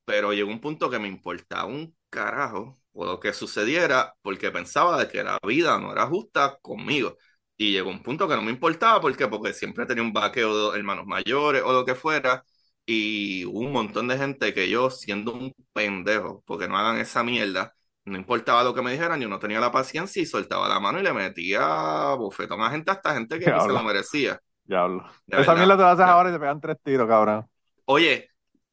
[0.05, 4.99] pero llegó un punto que me importaba un carajo o lo que sucediera porque pensaba
[4.99, 7.17] de que la vida no era justa conmigo.
[7.57, 9.29] Y llegó un punto que no me importaba, ¿por qué?
[9.29, 12.45] Porque siempre tenía un vaqueo de hermanos mayores o lo que fuera,
[12.93, 17.75] y un montón de gente que yo, siendo un pendejo, porque no hagan esa mierda,
[18.05, 21.01] no importaba lo que me dijeran, yo no tenía la paciencia y soltaba la mano
[21.01, 24.41] y le metía bofetón a gente, hasta gente que se lo merecía.
[24.65, 25.05] Diablo.
[25.27, 25.57] De Esa verdad.
[25.57, 27.47] mierda te la haces ahora y te pegan tres tiros, cabrón.
[27.85, 28.29] Oye,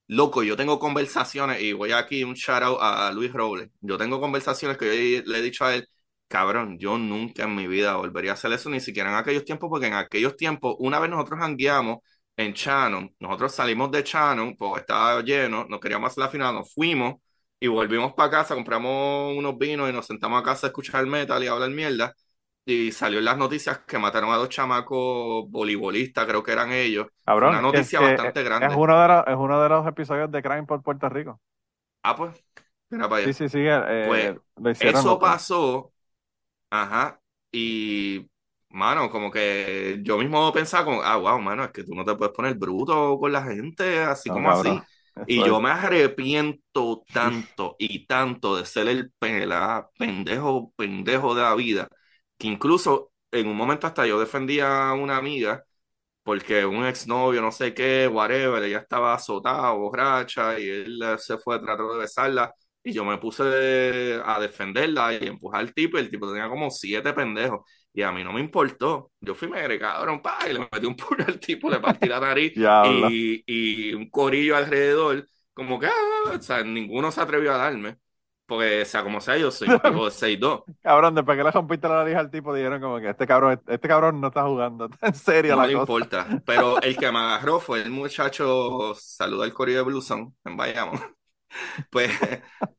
[0.08, 3.70] loco, yo tengo conversaciones y voy aquí un shout out a Luis Robles.
[3.82, 4.86] Yo tengo conversaciones que
[5.18, 5.88] yo le he dicho a él,
[6.28, 9.70] cabrón, yo nunca en mi vida volvería a hacer eso, ni siquiera en aquellos tiempos,
[9.70, 12.00] porque en aquellos tiempos, una vez nosotros hangueamos
[12.40, 16.74] en Shannon, nosotros salimos de Shannon, pues estaba lleno, no queríamos hacer la final, nos
[16.74, 17.16] fuimos
[17.60, 21.44] y volvimos para casa, compramos unos vinos y nos sentamos a casa a escuchar metal
[21.44, 22.14] y a hablar mierda.
[22.66, 27.08] Y salió en las noticias que mataron a dos chamacos voleibolistas, creo que eran ellos.
[27.26, 28.68] Cabrón, Una noticia bastante grande.
[28.68, 31.40] Es uno, de los, es uno de los episodios de Crime por Puerto Rico.
[32.04, 32.44] Ah, pues,
[32.90, 33.34] mira para allá.
[33.34, 33.60] Sí, sí, sí.
[33.62, 34.38] eh, Pues.
[34.80, 35.20] Eso loco.
[35.20, 35.94] pasó,
[36.70, 37.22] ajá,
[37.52, 38.28] y,
[38.70, 42.16] mano, como que yo mismo pensaba como, ah, wow, mano, es que tú no te
[42.16, 44.50] puedes poner bruto con la gente, así No, como cabrón.
[44.52, 44.86] así.
[45.26, 49.12] Y yo me arrepiento tanto y tanto de ser el
[49.98, 51.88] pendejo, pendejo de la vida,
[52.38, 55.64] que incluso en un momento hasta yo defendía a una amiga
[56.24, 61.60] porque un exnovio, no sé qué, whatever, ella estaba azotada, borracha, y él se fue,
[61.60, 62.54] trató de besarla,
[62.84, 63.44] y yo me puse
[64.26, 67.62] a defenderla y empujar al tipo, y el tipo tenía como siete pendejos,
[67.94, 69.12] y a mí no me importó.
[69.20, 72.20] Yo fui megre, cabrón, pa, y le metí un puño al tipo, le partí la
[72.20, 75.92] nariz, y, y un corillo alrededor, como que, ah,
[76.38, 77.98] o sea, ninguno se atrevió a darme,
[78.46, 80.62] porque, o sea, como sea, yo soy un tipo de 6'2".
[80.82, 83.88] Cabrón, después que le rompiste la nariz al tipo, dijeron como que este cabrón, este
[83.88, 84.86] cabrón no está jugando.
[84.92, 85.92] Está en serio No la le cosa.
[85.92, 86.42] importa.
[86.46, 91.00] Pero el que me agarró fue el muchacho, saluda al Corillo de Bluson en Bayamón.
[91.90, 92.12] Pues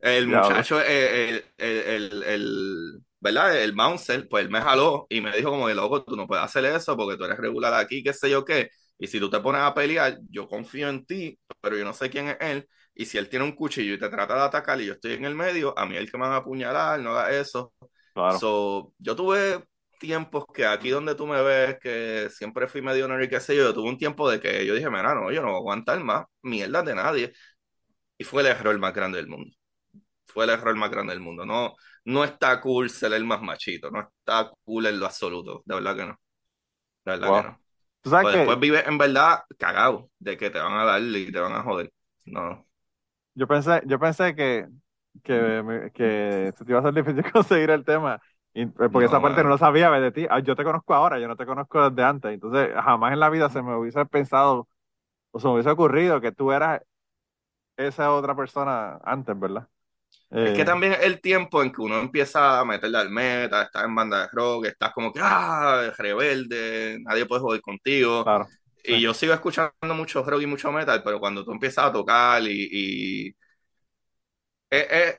[0.01, 3.61] el muchacho, eh, el, el, el, ¿verdad?
[3.63, 6.45] El bouncer, pues él me jaló y me dijo como de loco, tú no puedes
[6.45, 8.71] hacer eso porque tú eres regular aquí, qué sé yo qué.
[8.99, 12.11] Y si tú te pones a pelear, yo confío en ti, pero yo no sé
[12.11, 12.69] quién es él.
[12.95, 15.25] Y si él tiene un cuchillo y te trata de atacar y yo estoy en
[15.25, 17.73] el medio, a mí es el que me va a apuñalar, no haga eso.
[18.15, 18.39] Claro.
[18.39, 19.65] So, yo tuve
[19.99, 23.55] tiempos que aquí donde tú me ves, que siempre fui medio honor y qué sé
[23.57, 25.59] yo, yo tuve un tiempo de que yo dije, mira, no, yo no voy a
[25.59, 27.33] aguantar más mierdas de nadie.
[28.21, 29.57] Y fue el error más grande del mundo.
[30.27, 31.47] Fue el error más grande del mundo.
[31.47, 31.75] No,
[32.07, 35.97] no está cool ser el más machito, no está cool en lo absoluto, de verdad
[35.97, 36.21] que no.
[37.05, 37.43] De verdad Wow.
[37.43, 37.61] que no.
[38.03, 41.03] Tú sabes Pues que después vives en verdad cagado de que te van a dar
[41.03, 41.93] y te van a joder.
[42.27, 42.67] No.
[43.35, 44.67] yo pensé, yo pensé que,
[45.23, 48.21] que, se te iba a ser difícil conseguir el tema.
[48.55, 50.27] y- eh, porque No, esa parte no lo sabía de ti.
[50.31, 52.33] Ah, yo te conozco ahora, yo no te conozco desde antes.
[52.35, 54.69] Entonces, jamás en la vida se me hubiese pensado
[55.33, 56.83] o se me hubiese ocurrido que tú eras
[57.87, 59.69] esa otra persona antes, ¿verdad?
[60.43, 63.85] Es que Eh, también el tiempo en que uno empieza a meterle al meta, estás
[63.85, 68.31] en banda de rock, estás como que, ah, rebelde, nadie puede joder contigo.
[68.31, 68.53] Claro.
[68.83, 69.03] Y Sí.
[69.03, 72.69] yo sigo escuchando mucho rock y mucho metal, pero cuando tú empiezas a tocar y...
[73.29, 73.37] y
[74.71, 75.19] eh, eh,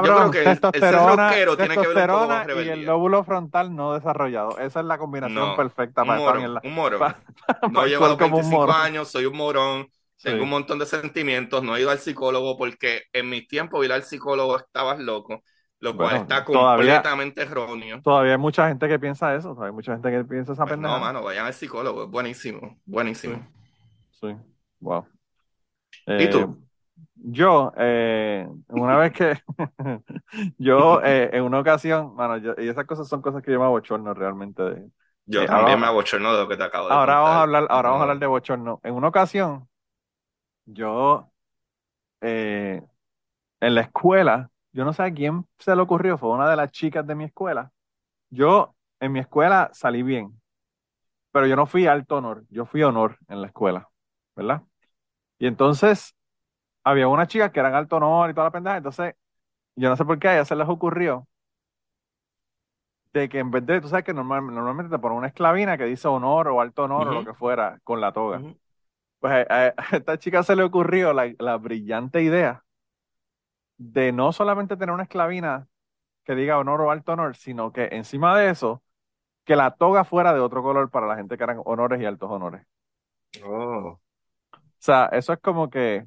[0.00, 2.48] yo creo Cabrón, que el, el ser testosterona, rockero tiene que ver un con testosterona
[2.52, 4.58] y el lóbulo frontal no desarrollado.
[4.58, 6.96] Esa es la combinación No, perfecta un para un morón.
[6.96, 7.22] Pa-
[7.64, 8.76] No para llego a actuar los como un 25 morón.
[8.76, 9.88] años, soy un morón,
[10.22, 13.92] tengo un montón de sentimientos, no he ido al psicólogo porque en mis tiempos ir
[13.92, 15.42] al psicólogo estabas loco,
[15.80, 18.04] lo cual Bueno, está todavía, completamente erróneo.
[18.04, 19.50] todavía hay mucha gente que piensa eso.
[19.50, 22.80] todavía hay mucha gente que piensa esa Pues no, mano, vayan al psicólogo, es buenísimo,
[22.84, 23.50] buenísimo.
[24.20, 24.28] sí.
[24.80, 25.06] Wow.
[26.16, 26.62] ¿Y Eh, tú?
[27.16, 29.34] yo, eh, una vez que
[30.58, 33.66] yo, eh, en una ocasión, mano, yo- y esas cosas son cosas que yo me
[33.66, 34.90] abochorno realmente de.
[35.26, 37.66] Yo eh, también me abochorno de lo que te acabo de ahora vamos a hablar,
[37.70, 38.80] ahora vamos a hablar de bochorno.
[38.84, 39.67] En una ocasión,
[40.68, 41.32] yo,
[42.22, 42.82] eh,
[43.60, 46.72] en la escuela, yo no sé a quién se le ocurrió, fue una de las
[46.72, 47.72] chicas de mi escuela.
[48.30, 50.40] Yo, en mi escuela, salí bien,
[51.32, 53.88] pero yo no fui alto honor, yo fui honor en la escuela,
[54.36, 54.62] ¿verdad?
[55.38, 56.14] Y entonces,
[56.84, 59.14] había una chica que eran alto honor y toda la pendeja, entonces,
[59.76, 61.28] yo no sé por qué a ella se les ocurrió
[63.12, 65.84] de que en vez de, tú sabes que normal- normalmente te ponen una esclavina que
[65.84, 68.46] dice honor o alto honor o lo que fuera con la toga.
[69.20, 72.64] Pues a, esta chica se le ocurrió la, la brillante idea
[73.78, 75.68] de no solamente tener una esclavina
[76.24, 78.82] que diga honor o alto honor, sino que encima de eso,
[79.44, 82.30] que la toga fuera de otro color para la gente que eran honores y altos
[82.30, 82.66] honores.
[83.42, 83.98] Oh,
[84.56, 86.06] O sea, eso es como que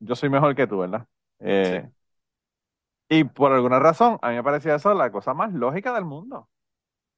[0.00, 1.08] yo soy mejor que tú, ¿verdad?
[1.62, 1.76] sí.
[1.76, 1.90] Eh,
[3.08, 6.48] y por alguna razón, a mí me parecía eso la cosa más lógica del mundo.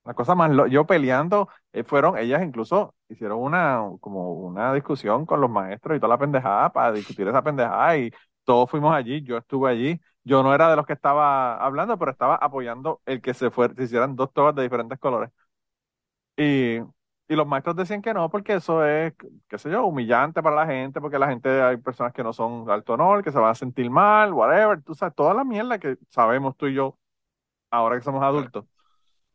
[0.06, 5.40] La cosa más, yo peleando, eh, fueron, ellas incluso hicieron una, como una discusión con
[5.40, 8.12] los maestros y toda la pendejada para discutir esa pendejada y
[8.44, 12.12] todos fuimos allí, yo estuve allí, yo no era de los que estaba hablando, pero
[12.12, 15.30] estaba apoyando el que se fue, se hicieran dos togas de diferentes colores.
[16.36, 16.78] Y,
[17.28, 19.14] y los maestros decían que no, porque eso es,
[19.48, 22.64] qué sé yo, humillante para la gente, porque la gente, hay personas que no son
[22.66, 25.78] de alto honor, que se van a sentir mal, whatever, tú sabes, toda la mierda
[25.78, 26.98] que sabemos tú y yo
[27.70, 28.66] ahora que somos adultos.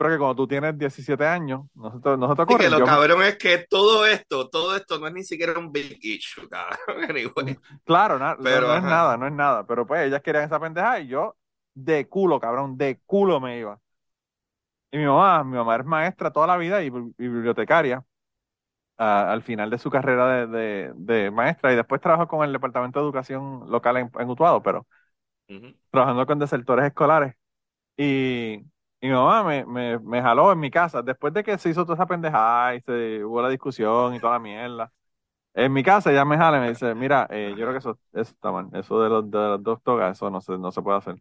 [0.01, 2.63] Pero que cuando tú tienes 17 años, no se te, no se te Sí, ocurre.
[2.63, 5.71] que lo Yo- cabrón es que todo esto, todo esto no es ni siquiera un
[5.71, 7.03] big issue, cabrón.
[7.09, 7.57] Anyway.
[7.85, 8.89] Claro, na- no- Pero, no, es ajá.
[8.89, 9.65] nada, no es nada.
[9.67, 11.35] Pero pues ellas querían esa pendeja y yo
[11.73, 13.79] de culo, cabrón, de culo me iba.
[14.91, 18.03] Y mi mamá, mi mamá es maestra toda la vida y, y bibliotecaria
[18.97, 22.99] al final de su carrera de, de- de maestra y después trabajó con el Departamento
[22.99, 24.87] de Educación local en, en Utuado, pero
[25.49, 25.75] Ujú.
[25.91, 27.35] trabajando con desertores escolares.
[27.97, 28.65] Y,
[29.01, 31.83] y mi mamá me, me, me jaló en mi casa después de que se hizo
[31.85, 34.93] toda esa pendejada y se hubo la discusión y toda la mierda.
[35.53, 37.99] En mi casa ella me jala y me dice, mira, eh, yo creo que eso,
[38.13, 40.99] está mal, eso de, los, de las dos togas, eso no se, no se puede
[40.99, 41.15] hacer.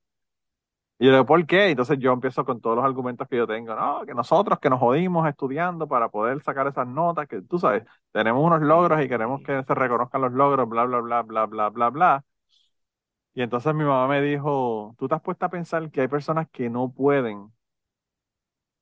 [0.99, 1.71] Y yo le digo, ¿por qué?
[1.71, 4.81] Entonces yo empiezo con todos los argumentos que yo tengo, no, que nosotros que nos
[4.81, 9.41] jodimos estudiando para poder sacar esas notas, que tú sabes, tenemos unos logros y queremos
[9.43, 12.25] que se reconozcan los logros, bla, bla, bla, bla, bla, bla, bla.
[13.35, 16.49] Y entonces mi mamá me dijo, ¿tú te has puesto a pensar que hay personas
[16.51, 17.53] que no pueden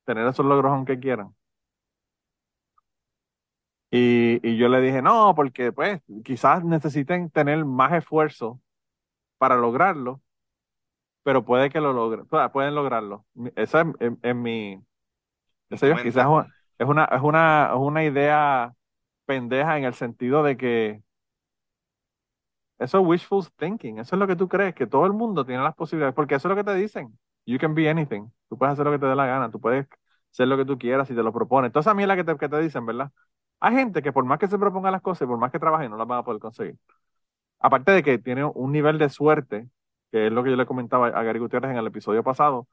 [0.09, 1.35] tener esos logros aunque quieran?
[3.91, 8.61] Y, y yo le dije, no, porque pues quizás necesiten tener más esfuerzo
[9.39, 10.23] para lograrlo,
[11.23, 13.27] pero puede que lo logren, o sea, pueden lograrlo.
[13.57, 14.83] Esa es, es- es mi,
[16.03, 16.49] quizás es una,
[16.79, 18.75] es una, es una, es una idea
[19.27, 21.03] pendeja en el sentido de que
[22.79, 25.63] eso es wishful thinking, eso es lo que tú crees, que todo el mundo tiene
[25.63, 27.19] las posibilidades, porque eso es lo que te dicen.
[27.47, 28.31] You can be anything.
[28.49, 29.87] Tú puedes hacer lo que te dé la gana, tú puedes
[30.31, 31.73] ser lo que tú quieras si te lo propones.
[31.73, 33.11] Toda esa mierda que te, que te dicen, ¿verdad?
[33.61, 35.97] Hay gente que por más que se proponga las cosas por más que trabaje, no
[35.97, 36.77] las van a poder conseguir.
[37.61, 39.69] Aparte de que tiene un nivel de suerte,
[40.13, 42.69] que es lo que yo le comentaba a Gary Gutiérrez en el episodio pasado,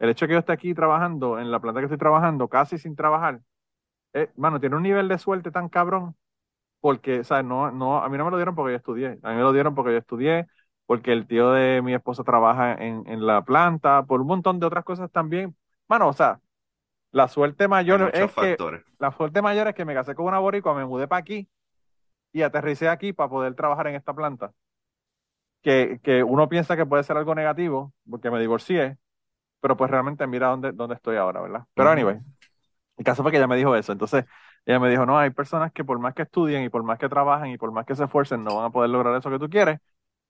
[0.00, 2.78] el hecho de que yo esté aquí trabajando, en la planta que estoy trabajando, casi
[2.78, 3.40] sin trabajar,
[4.14, 6.16] eh, mano, tiene un nivel de suerte tan cabrón,
[6.80, 7.44] porque, ¿sabes?
[7.46, 9.52] No, no, a mí no me lo dieron porque yo estudié, a mí me lo
[9.52, 10.46] dieron porque yo estudié,
[10.86, 14.66] porque el tío de mi esposa trabaja en, en la planta, por un montón de
[14.66, 15.56] otras cosas también.
[15.88, 16.40] Mano, o sea,
[17.12, 18.56] la suerte mayor es que,
[18.98, 21.48] la suerte mayor es que me casé con una boricua, me mudé para aquí
[22.32, 24.52] y aterricé aquí para poder trabajar en esta planta.
[25.62, 28.96] Que, que uno piensa que puede ser algo negativo, porque me divorcié,
[29.60, 31.64] pero pues realmente mira dónde, dónde estoy ahora, ¿verdad?
[31.74, 32.18] Pero anyway,
[32.96, 33.92] el caso fue que ella me dijo eso.
[33.92, 34.24] Entonces,
[34.64, 37.08] ella me dijo, no, hay personas que por más que estudien y por más que
[37.08, 39.50] trabajen y por más que se esfuercen, no van a poder lograr eso que tú
[39.50, 39.80] quieres.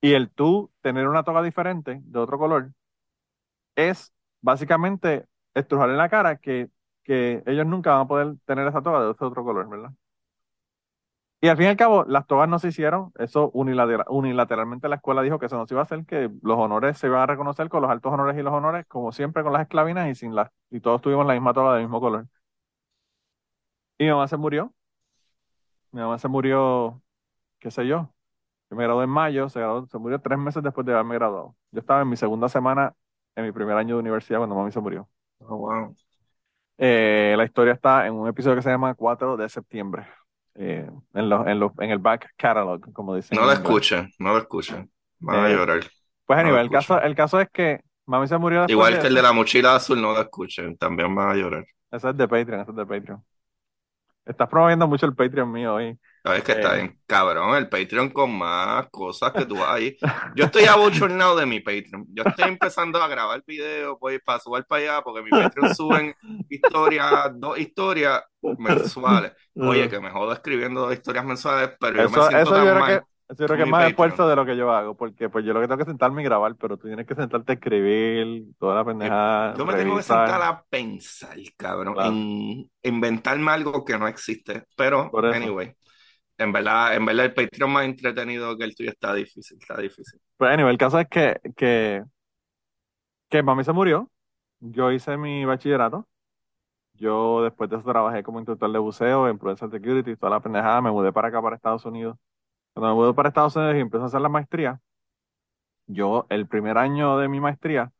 [0.00, 2.70] Y el tú tener una toga diferente, de otro color,
[3.76, 6.70] es básicamente estrujarle en la cara que,
[7.04, 9.92] que ellos nunca van a poder tener esa toga de otro color, ¿verdad?
[11.42, 14.96] Y al fin y al cabo, las togas no se hicieron, eso unilateral- unilateralmente la
[14.96, 17.26] escuela dijo que eso no se iba a hacer, que los honores se iban a
[17.26, 20.34] reconocer con los altos honores y los honores, como siempre con las esclavinas y sin
[20.34, 22.26] las, y todos tuvimos la misma toga del mismo color.
[23.98, 24.74] Y mi mamá se murió,
[25.92, 27.02] mi mamá se murió,
[27.60, 28.14] qué sé yo,
[28.70, 31.56] yo me gradué en mayo, se, graduó- se murió tres meses después de haberme graduado.
[31.72, 32.96] Yo estaba en mi segunda semana,
[33.36, 35.09] en mi primer año de universidad cuando mami se murió.
[35.40, 35.94] Oh, wow.
[36.78, 40.06] Eh, la historia está en un episodio que se llama 4 de septiembre,
[40.54, 41.32] eh, en,
[41.90, 43.36] el back catalog, como dicen.
[43.36, 43.58] No inglés.
[43.58, 44.90] escuchen, no lo escuchen.
[45.18, 45.80] Van a Eh, llorar.
[46.26, 47.06] Pues No lo el caso, escucho.
[47.08, 50.12] el caso es que mami se murió Igual que el de la mochila azul, no
[50.12, 50.76] lo escuchen.
[50.76, 51.64] También van a llorar.
[51.90, 53.24] Eso es de Patreon, eso es de Patreon.
[54.24, 55.98] Estás promoviendo mucho el Patreon mío hoy.
[56.22, 59.96] Sabes que está Eh, bien, cabrón, el Patreon con más cosas que tú vas ahí.
[60.34, 62.06] Yo estoy abochornado de mi Patreon.
[62.14, 66.14] Yo estoy empezando a grabar videos pues, para subir para allá, porque mi Patreon suben
[66.48, 68.22] historias, dos historias
[68.56, 69.32] mensuales.
[69.58, 72.62] Oye, que me jodo escribiendo dos historias mensuales, pero yo me Eso, siento eso yo
[72.62, 73.88] tan creo que, mal eso yo creo que es más Patreon.
[73.88, 76.24] esfuerzo de lo que yo hago, porque pues yo lo que tengo que sentarme y
[76.24, 80.02] grabar, pero tú tienes que sentarte a escribir toda la pendejada, yo me tengo que
[80.02, 80.42] sentar revisar.
[80.42, 84.64] a pensar, cabrón, Claro, en inventarme algo que no existe.
[84.76, 85.30] Pero, eso.
[85.30, 85.74] anyway,
[86.40, 90.18] en verdad, en verdad el Patreon más entretenido que el tuyo está difícil, está difícil.
[90.38, 92.02] Pues anyway, el caso es que, que,
[93.28, 94.10] que mami se murió.
[94.60, 96.08] Yo hice mi bachillerato.
[96.94, 100.80] Yo después de eso trabajé como instructor de buceo en Prudential Security, toda la pendejada.
[100.80, 102.16] Me mudé para acá, para Estados Unidos.
[102.72, 104.80] Cuando me mudé para Estados Unidos y empecé a hacer la maestría,
[105.86, 107.92] yo el primer año de mi maestría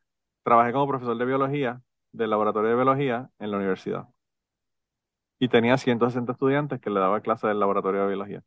[0.45, 1.82] trabajé como profesor de biología
[2.12, 4.09] del laboratorio de biología en la universidad.
[5.41, 8.45] Y tenía 160 estudiantes que le daba clases del laboratorio de biología.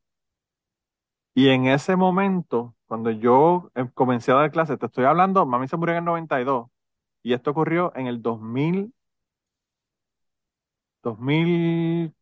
[1.36, 5.68] Y en ese momento, cuando yo eh, comencé a dar clases, te estoy hablando, mami
[5.68, 6.68] se murió en el 92
[7.24, 8.94] y esto ocurrió en el 2000,
[11.04, 12.14] 2003.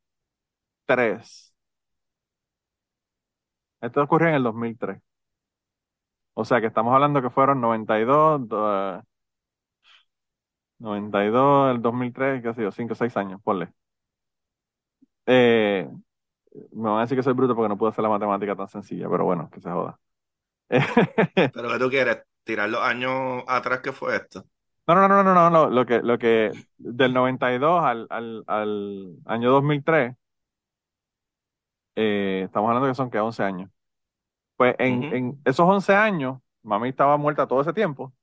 [3.80, 5.00] Esto ocurrió en el 2003.
[6.34, 9.04] O sea que estamos hablando que fueron 92, do-
[10.80, 13.70] 92, el 2003, qué sé yo, 5 o 6 años, ponle.
[15.34, 15.88] Eh,
[16.72, 19.10] me van a decir que soy bruto porque no puedo hacer la matemática tan sencilla,
[19.10, 20.00] pero bueno, que se joda.
[21.54, 22.18] ¿Pero qué tú quieres?
[22.44, 24.46] ¿Tirar los años atrás que fue esto?
[24.88, 29.16] No, no, no, no, no, no, lo que, lo que del 92 al, al, al
[29.26, 30.16] año 2003,
[31.96, 33.70] eh, estamos hablando que son que 11 años.
[34.58, 38.14] Pues en, en esos 11 años, mami estaba muerta todo ese tiempo.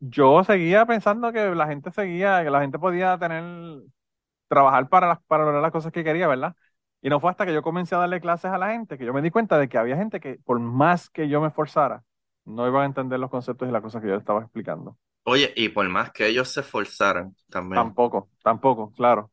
[0.00, 3.42] Yo seguía pensando que la gente seguía, que la gente podía tener,
[4.48, 6.54] trabajar para, las, para lograr las cosas que quería, ¿verdad?
[7.02, 9.12] Y no fue hasta que yo comencé a darle clases a la gente que yo
[9.14, 12.02] me di cuenta de que había gente que por más que yo me esforzara,
[12.44, 14.96] no iban a entender los conceptos y las cosas que yo les estaba explicando.
[15.24, 17.82] Oye, y por más que ellos se esforzaran también.
[17.82, 19.30] Tampoco, tampoco, claro.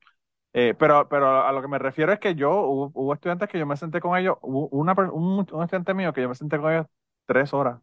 [0.54, 3.60] Eh, pero, pero a lo que me refiero es que yo, hubo, hubo estudiantes que
[3.60, 6.58] yo me senté con ellos, hubo una, un, un estudiante mío que yo me senté
[6.60, 6.88] con ellos
[7.26, 7.80] tres horas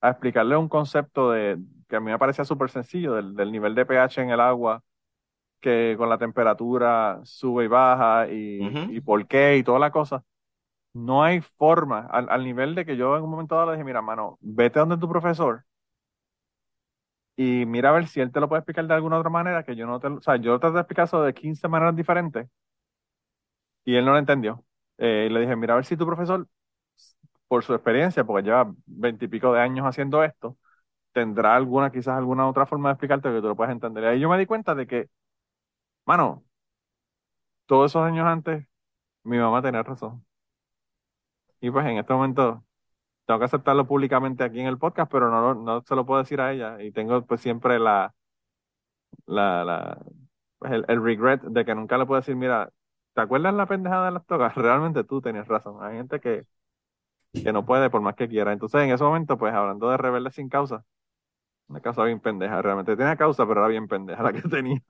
[0.00, 3.74] a explicarle un concepto de, que a mí me parecía súper sencillo, del, del nivel
[3.74, 4.82] de pH en el agua,
[5.62, 8.94] que con la temperatura sube y baja y, Ujú.
[8.96, 10.24] y por qué y toda la cosa.
[10.94, 13.84] No hay forma, al, al nivel de que yo en un momento dado le dije,
[13.84, 15.64] mira, mano, vete donde tu profesor
[17.36, 19.74] y mira a ver si él te lo puede explicar de alguna otra manera que
[19.76, 22.48] yo no te lo, o sea, yo traté de explicar eso de 15 maneras diferentes
[23.84, 24.64] y él no lo entendió.
[24.98, 26.46] Eh, y le dije, mira a ver si tu profesor,
[27.48, 30.56] por su experiencia, porque lleva veintipico de años haciendo esto,
[31.12, 34.04] tendrá alguna, quizás alguna otra forma de explicarte que tú lo puedas entender.
[34.04, 35.08] Y ahí yo me di cuenta de que,
[36.04, 36.44] mano,
[37.66, 38.66] todos esos años antes,
[39.24, 40.24] mi mamá tenía razón.
[41.60, 42.64] Y pues en este momento
[43.26, 46.40] tengo que aceptarlo públicamente aquí en el podcast, pero no, no se lo puedo decir
[46.40, 46.82] a ella.
[46.82, 48.14] Y tengo pues siempre la,
[49.26, 49.98] la, la,
[50.58, 52.70] pues, el, el regret de que nunca le puedo decir, mira,
[53.14, 54.54] ¿te acuerdas la pendejada de las tocas?
[54.56, 55.82] Realmente tú tenías razón.
[55.82, 56.46] Hay gente que,
[57.42, 58.52] que no puede por más que quiera.
[58.52, 60.84] Entonces en ese momento, pues hablando de rebelde sin causa,
[61.68, 64.82] una causa bien pendeja, realmente tenía causa, pero era bien pendeja la que tenía.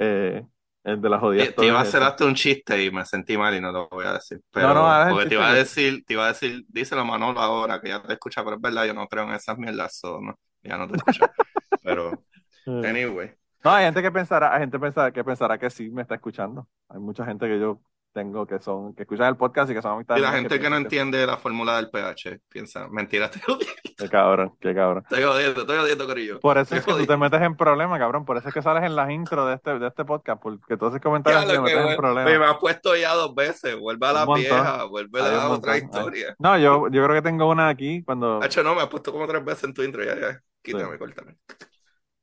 [0.00, 0.46] Eh,
[0.84, 3.38] el de las jodidas Te, te iba a hacer hasta un chiste y me sentí
[3.38, 4.40] mal y no lo voy a decir.
[4.50, 7.40] Pero, no, porque te iba a que- decir, te iba a decir, díselo a Manolo
[7.40, 10.20] ahora, que ya te escucha, pero es verdad, yo no creo en esas mierdas, so,
[10.20, 11.24] no, ya no te escucha.
[11.82, 12.24] Pero,
[12.66, 13.32] Eh, anyway.
[13.64, 16.68] No, hay gente que pensará, hay gente pensará, que pensará que sí me está escuchando.
[16.88, 17.80] Hay mucha gente que yo
[18.12, 20.58] tengo que son, que escuchan el podcast y que son Y amistades la mías gente
[20.60, 25.04] que no entiende la fórmula del pH, piensa, mentira, estoy jodiendo, Qué cabrón, qué cabrón.
[25.08, 26.40] estoy jodiendo, estoy jodiendo, Corillo.
[26.40, 28.24] Por eso es que tú te metes en problemas, cabrón.
[28.24, 30.86] Por eso es que sales en las intros de este, de este podcast, porque tú
[30.86, 32.50] haces comentarios Ya y te metes en me, me problemas.
[32.50, 35.70] has puesto ya dos veces, vuelve a la vieja, vuelve a otra montón.
[35.70, 36.34] Hay- historia.
[36.38, 38.42] No, yo, yo creo que tengo una aquí cuando.
[38.42, 40.98] Hacho, no, me has puesto como tres veces en tu intro, ya, ya, quítame, Sí.
[40.98, 41.36] córtame.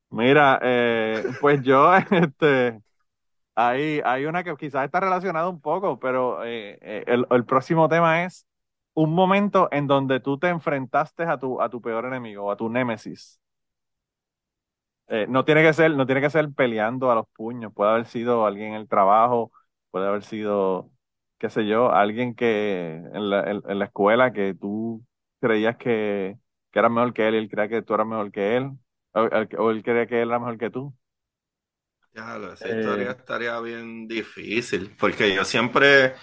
[0.10, 2.80] Mira, eh, pues yo, este,
[3.58, 7.90] hay, hay una que quizás está relacionada un poco, pero eh, eh, el, el próximo
[7.90, 8.48] tema es
[8.96, 12.70] un momento en donde tú te enfrentaste a tu, a tu peor enemigo a tu
[12.70, 13.42] némesis.
[15.10, 18.06] Eh, no tiene que ser, no tiene que ser peleando a los puños, puede haber
[18.08, 19.52] sido alguien en el trabajo,
[19.90, 20.92] puede haber sido,
[21.38, 25.06] qué sé yo, alguien que en la, en, la escuela que tú
[25.40, 26.38] creías que,
[26.72, 28.72] que era mejor que él y él creía que tú eras mejor que él,
[29.14, 29.30] o-
[29.64, 30.94] o él creía que él era mejor que tú.
[32.18, 36.16] Lo- esa Eh, historia estaría bien difícil, porque yo siempre,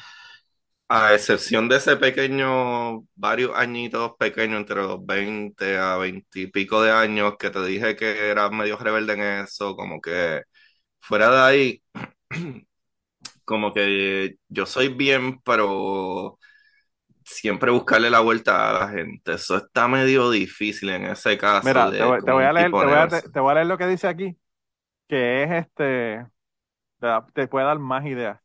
[0.89, 6.83] a excepción de ese pequeño, varios añitos pequeños, entre los 20 a 20 y pico
[6.83, 10.43] de años, que te dije que era medio rebelde en eso, como que
[11.01, 11.83] fuera de ahí,
[13.45, 16.39] como que yo soy bien, pero
[17.25, 19.35] siempre buscarle la vuelta a la gente.
[19.35, 23.09] Eso está medio difícil en ese caso Mira, te voy, te voy leer, voy a,
[23.09, 24.37] te voy a leer lo que dice aquí,
[25.09, 26.27] que es este,
[27.01, 28.41] te, da- te puede dar más ideas.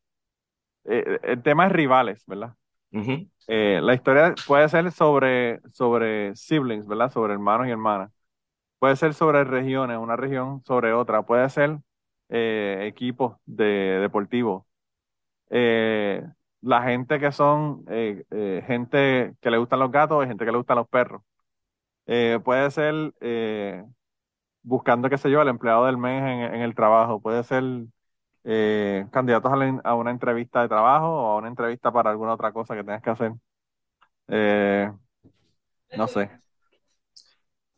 [0.85, 2.55] Eh, el tema es rivales, ¿verdad?
[2.93, 3.29] Ujú.
[3.47, 7.11] Eh, la historia puede ser sobre, sobre siblings, ¿verdad?
[7.11, 8.11] Sobre hermanos y hermanas.
[8.79, 11.23] Puede ser sobre regiones, una región sobre otra.
[11.23, 11.79] Puede ser
[12.29, 13.65] eh, equipos de,
[14.01, 14.65] deportivos.
[15.49, 16.23] Eh,
[16.61, 20.51] la gente que son eh, eh, gente que le gustan los gatos y gente que
[20.51, 21.21] le gustan los perros.
[22.07, 23.85] Eh, puede ser eh,
[24.63, 27.21] buscando, qué sé yo, al empleado del mes en, en el trabajo.
[27.21, 27.63] Puede ser
[28.45, 32.33] eh, candidatos a, la- a una entrevista de trabajo o a una entrevista para alguna
[32.33, 33.33] otra cosa que tengas que hacer.
[34.29, 34.91] Eh,
[35.93, 36.29] no sé.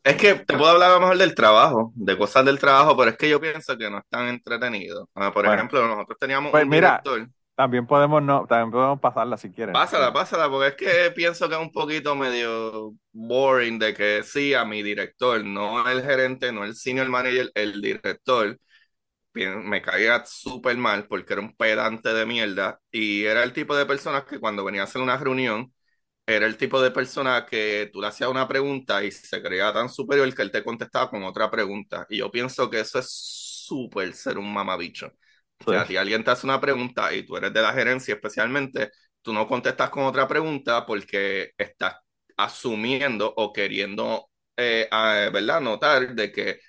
[0.04, 3.10] Es que te puedo hablar a lo mejor del trabajo, de cosas del trabajo, pero
[3.12, 5.08] es que yo pienso que no es tan entretenido.
[5.14, 7.28] Ah, por Bueno, ejemplo, nosotros teníamos pues un mira, director.
[7.56, 9.74] También podemos no, también podemos pasarla si quieres.
[9.74, 10.74] Pásala, pásala, porque es
[11.06, 15.88] que pienso que es un poquito medio boring de que sí, a mi director, no
[15.88, 18.58] el gerente, no el senior manager, el director,
[19.34, 23.86] me caía súper mal porque era un pedante de mierda y era el tipo de
[23.86, 25.72] personas que cuando venía a hacer una reunión,
[26.26, 29.88] era el tipo de persona que tú le hacías una pregunta y se creía tan
[29.90, 32.06] superior que él te contestaba con otra pregunta.
[32.10, 35.12] Y yo pienso que eso es súper ser un mamabicho.
[35.66, 38.90] Si a ti alguien te hace una pregunta y tú eres de la gerencia especialmente,
[39.22, 41.96] tú no contestas con otra pregunta porque estás
[42.36, 44.88] asumiendo o queriendo, eh,
[45.32, 45.60] ¿verdad?
[45.60, 46.60] Notar de que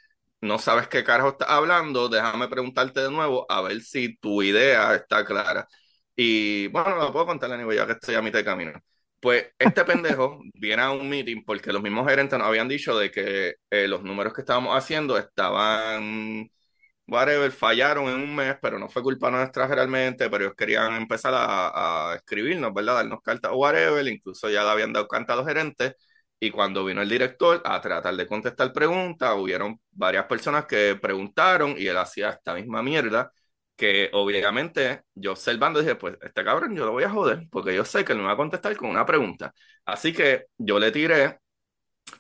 [0.41, 4.93] no sabes qué carajo estás hablando, déjame preguntarte de nuevo a ver si tu idea
[4.95, 5.67] está clara.
[6.15, 8.73] Y bueno, lo puedo contar, nivel ya que estoy a mitad de camino.
[9.19, 13.09] Pues este pendejo viene a un meeting porque los mismos gerentes nos habían dicho de
[13.11, 16.49] que eh, los números que estábamos haciendo estaban,
[17.07, 21.33] whatever, fallaron en un mes, pero no fue culpa nuestra realmente, pero ellos querían empezar
[21.35, 22.95] a, a escribirnos, ¿verdad?
[22.95, 25.93] Darnos cartas o whatever, incluso ya le habían dado cartas a los gerentes.
[26.39, 31.75] Y cuando vino el director a tratar de contestar preguntas, hubieron varias personas que preguntaron
[31.77, 33.31] y él hacía esta misma mierda
[33.75, 37.85] que obviamente yo observando dije, pues este cabrón yo lo voy a joder porque yo
[37.85, 39.53] sé que él me va a contestar con una pregunta.
[39.85, 41.39] Así que yo le tiré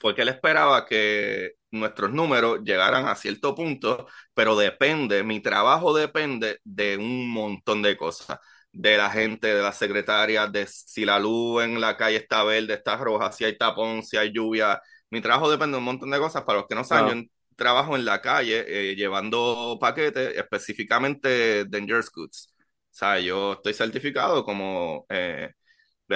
[0.01, 6.59] porque él esperaba que nuestros números llegaran a cierto punto, pero depende, mi trabajo depende
[6.63, 8.39] de un montón de cosas,
[8.71, 12.75] de la gente, de las secretarias, de si la luz en la calle está verde,
[12.75, 14.81] está roja, si hay tapón, si hay lluvia.
[15.09, 16.43] Mi trabajo depende de un montón de cosas.
[16.43, 22.53] Para los que no saben, trabajo en la calle eh, llevando paquetes, específicamente Dangerous Goods.
[22.91, 25.51] O sea, yo estoy certificado como eh,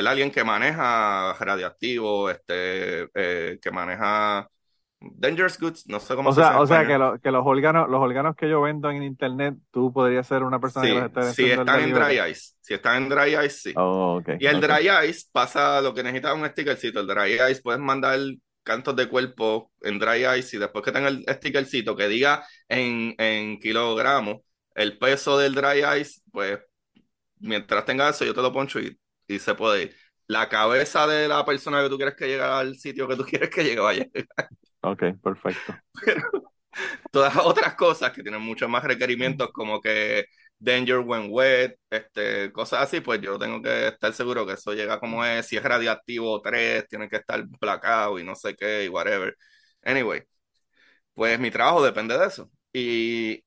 [0.05, 4.47] alguien que maneja radiactivo, este, eh, que maneja
[4.99, 8.01] Dangerous Goods, no sé cómo o se sea, O sea, que, que, los órganos, los
[8.01, 11.51] órganos que yo vendo en internet, tú podrías ser una persona que los esté Si
[11.51, 13.73] están en Dry Ice, si están en Dry Ice, sí.
[13.75, 17.01] Oh, okay, y el Dry Ice pasa lo que necesita un stickercito.
[17.01, 18.19] El Dry Ice puedes mandar
[18.67, 23.15] cantos de cuerpo en dry ice y después que tenga el stickercito que diga en,
[23.17, 24.41] en kilogramos
[24.75, 26.59] el peso del dry ice, pues
[27.39, 29.95] mientras tenga eso yo te lo poncho y, y se puede ir.
[30.27, 33.49] La cabeza de la persona que tú quieres que llegue al sitio que tú quieres
[33.49, 34.05] que llegue vaya.
[34.81, 35.73] Ok, perfecto.
[37.11, 40.25] todas otras cosas que tienen muchos más requerimientos como que
[40.59, 44.99] danger when wet, este, cosas así, pues yo tengo que estar seguro que eso llega
[44.99, 48.89] como es, si es radiactivo 3, tiene que estar placado y no sé qué, y
[48.89, 49.35] whatever.
[49.83, 50.23] Anyway,
[51.13, 52.49] pues mi trabajo depende de eso.
[52.73, 53.43] Y,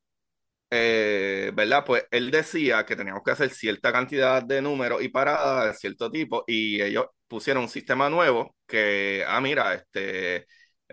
[0.71, 1.85] eh, ¿verdad?
[1.87, 6.11] Pues él decía que teníamos que hacer cierta cantidad de números y paradas de cierto
[6.11, 10.47] tipo, y ellos pusieron un sistema nuevo que, ah, mira, este,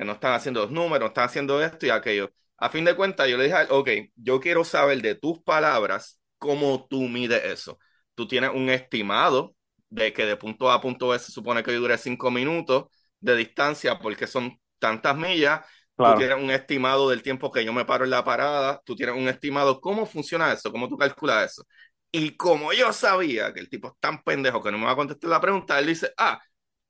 [0.06, 3.38] no están haciendo los números, están haciendo esto y aquello a fin de cuentas, yo
[3.38, 7.80] le dije, ok, yo quiero saber de tus palabras cómo tú mides eso.
[8.16, 9.56] Tú tienes un estimado
[9.90, 12.86] de que de punto A a punto B se supone que dure cinco minutos
[13.20, 15.62] de distancia porque son tantas millas.
[16.02, 18.82] Tú tienes un estimado del tiempo que yo me paro en la parada.
[18.86, 19.80] Tú tienes un estimado.
[19.82, 20.72] ¿Cómo funciona eso?
[20.72, 21.64] ¿Cómo tú calculas eso?
[22.12, 24.96] Y como yo sabía que el tipo es tan pendejo que no me va a
[24.96, 26.40] contestar la pregunta, él dice, ah,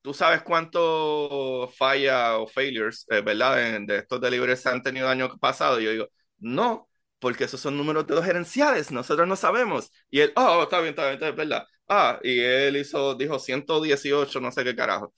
[0.08, 5.38] ¿Tú sabes cuánto falla o failures, eh, verdad, de estos deliveries han tenido el año
[5.38, 5.82] pasado?
[5.82, 6.88] Y yo digo, no,
[7.20, 9.92] porque esos son números de los gerenciales, nosotros no sabemos.
[10.10, 11.66] Y él, oh, está bien, está bien, es verdad.
[11.90, 15.14] Ah, y él hizo, dijo 118, no sé qué carajo.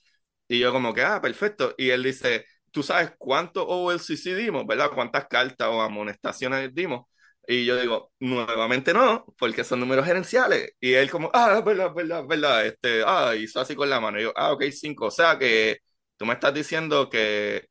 [0.48, 1.76] Y yo como que, ah, perfecto.
[1.78, 4.92] Y él dice, ¿tú sabes cuánto OLCC dimos, verdad?
[4.96, 7.06] ¿Cuántas cartas o amonestaciones dimos?
[7.52, 10.76] Y yo digo, nuevamente no, porque son números gerenciales.
[10.80, 14.20] Y él como, ah, verdad, verdad, verdad, este, ah, hizo así con la mano.
[14.20, 15.08] Y yo, ah, ok, cinco.
[15.08, 15.80] O sea que
[16.16, 17.68] tú me estás diciendo que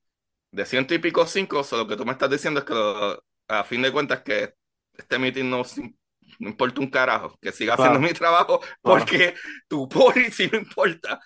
[0.51, 2.75] de ciento y pico cinco, o lo que tú me estás diciendo es que
[3.47, 4.53] a fin de cuentas que
[4.95, 5.63] este meeting no,
[6.41, 9.35] no importa un carajo, que siga haciendo mi trabajo, porque
[9.69, 11.21] tu poli sí me importa.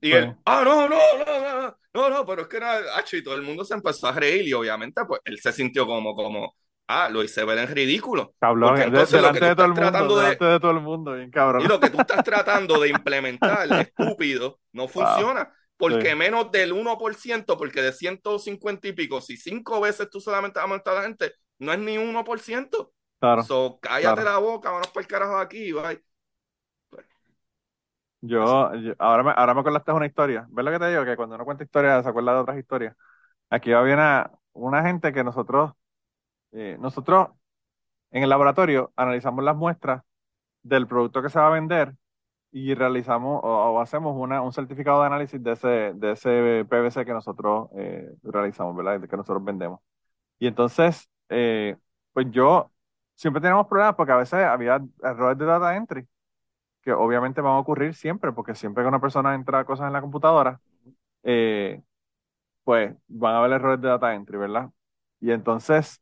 [0.00, 2.80] Y él, ah, no, no, no, no, no, no, pero es que era,
[3.12, 6.14] y todo el mundo se empezó a reír y obviamente pues él se sintió como,
[6.14, 6.54] como,
[6.88, 8.34] ah, lo hice ver en ridículo.
[8.40, 11.62] Cabrón, delante, de todo, el mundo, de, de todo el mundo, bien cabrón.
[11.62, 15.52] Y lo que tú estás tratando de implementar, estúpido, no funciona.
[15.76, 20.82] Porque menos del 1%, porque de 150 y pico, si cinco veces tú solamente vas
[20.84, 22.90] a la gente, no es ni 1%.
[23.20, 23.42] Claro.
[23.44, 26.02] So, cállate la boca, vamos para el carajo aquí, bye.
[28.20, 30.46] Yo, ahora, me, ahora me acordaste de una historia.
[30.50, 31.04] ¿Ves lo que te digo?
[31.04, 32.96] Que cuando uno cuenta historias, se acuerda de otras historias.
[33.48, 35.72] Aquí había una, una gente que nosotros
[36.52, 37.28] eh, nosotros
[38.10, 40.02] en el laboratorio analizamos las muestras
[40.62, 41.94] del producto que se va a vender
[42.50, 47.12] y realizamos o, hacemos una, un certificado de análisis de ese, de ese PVC que
[47.12, 49.00] nosotros eh, realizamos, ¿verdad?
[49.08, 49.80] Que nosotros vendemos.
[50.38, 51.76] Y entonces, eh,
[52.12, 52.72] pues yo
[53.14, 56.08] siempre tenemos problemas porque a veces había errores de data entry
[56.82, 60.00] que obviamente van a ocurrir siempre porque siempre que una persona entra cosas en la
[60.00, 60.60] computadora,
[62.64, 64.70] pues van a haber errores de data entry, ¿verdad?
[65.20, 66.00] Y entonces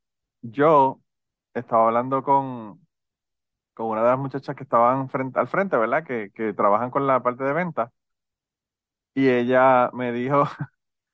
[0.50, 1.00] yo
[1.54, 2.86] estaba hablando con,
[3.74, 6.04] con una de las muchachas que estaban frente, al frente, ¿verdad?
[6.04, 7.92] Que, que trabajan con la parte de venta.
[9.14, 10.44] Y ella me dijo,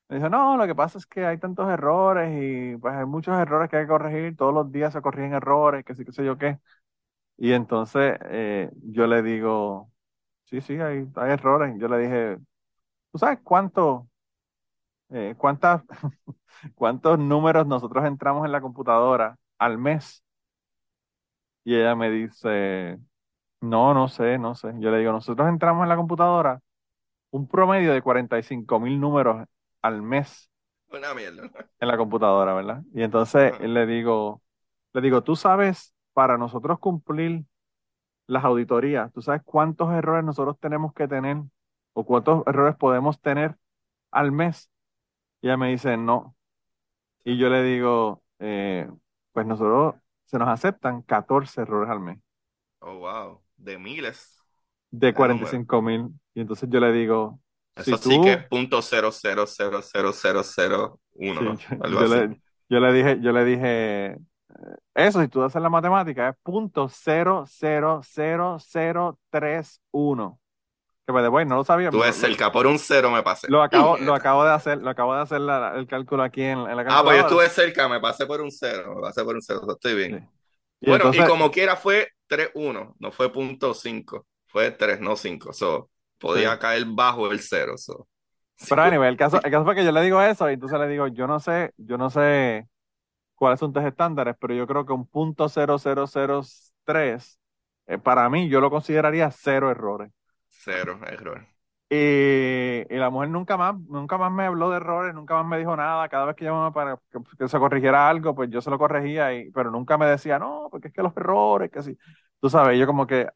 [0.09, 3.39] me dijo, no, lo que pasa es que hay tantos errores y pues hay muchos
[3.39, 6.25] errores que hay que corregir, todos los días se corrigen errores, que sí, qué sé
[6.25, 6.59] yo qué.
[7.39, 9.93] Y entonces eh, yo le digo,
[10.47, 11.75] sí, sí, hay, hay errores.
[11.81, 12.39] Yo le dije,
[13.13, 14.09] ¿tú sabes cuánto,
[15.13, 15.83] eh, cuántas,
[16.75, 20.23] cuántos números nosotros entramos en la computadora al mes?
[21.65, 22.99] Y ella me dice,
[23.61, 24.73] no, no sé, no sé.
[24.79, 26.61] Yo le digo, nosotros entramos en la computadora
[27.31, 29.47] un promedio de 45 mil números
[29.83, 30.51] al mes
[30.93, 31.51] Una mierda.
[31.81, 32.83] en la computadora, ¿verdad?
[32.95, 34.43] Y entonces le digo,
[34.93, 37.45] le digo, tú sabes, para nosotros cumplir
[38.27, 41.39] las auditorías, ¿tú sabes cuántos errores nosotros tenemos que tener
[41.95, 43.57] o cuántos errores podemos tener
[44.13, 44.72] al mes?
[45.43, 46.37] Y ella me dice, no.
[47.25, 48.89] Y yo le digo, eh,
[49.33, 52.19] pues nosotros se nos aceptan 14 errores al mes,
[52.81, 53.41] Oh, wow.
[53.57, 54.39] De miles
[54.91, 55.61] de de números.
[55.65, 56.09] 45 mil.
[56.35, 57.41] Y entonces yo le digo,
[57.77, 61.65] si Eso sí que es punto cero cero cero cero cero cero uno, sí, ¿no?
[61.71, 62.27] yo, Algo yo así.
[62.29, 64.19] le, yo le dije, yo le dije, eh,
[64.95, 70.41] eso, si tú haces la matemática, es punto cero cero cero cero tres uno.
[71.07, 73.49] Que by the way, no lo sabía, Tú lo- cerca, por un cero me pasé.
[73.49, 76.59] lo acabo, lo acabo de hacer, lo acabo de hacer la- el cálculo aquí en,
[76.61, 79.35] en la Ah, pues yo estuve cerca, me pasé por un cero, me pasé por
[79.35, 79.99] un cero, estoy Sí.
[79.99, 80.29] bien.
[80.81, 85.17] Y Bueno, y entonces, como quiera fue 3-1, no fue punto 5, fue 3, no
[85.17, 85.53] 5.
[85.53, 86.59] So, podía sí.
[86.61, 87.77] caer bajo el cero.
[87.77, 88.07] So.
[88.57, 88.67] Sí.
[88.71, 90.89] Pero anyway, el caso, el caso fue que yo le digo eso y entonces le
[90.89, 92.69] digo, yo no sé, yo no sé
[93.35, 96.43] cuáles son tus estándares, pero yo creo que un punto cero cero cero
[96.85, 97.41] tres,
[97.87, 100.13] eh, para mí, yo lo consideraría cero errores.
[100.53, 101.47] Cero error.
[101.91, 105.59] Y, y la mujer nunca más, nunca más me habló de errores, nunca más me
[105.59, 106.09] dijo nada.
[106.09, 109.35] Cada vez que llamaba para que, que se corrigiera algo, pues yo se lo corregía,
[109.35, 111.99] y, pero nunca me decía, no, porque es que los errores, que sí.
[112.41, 113.29] Tú sabes, yo como que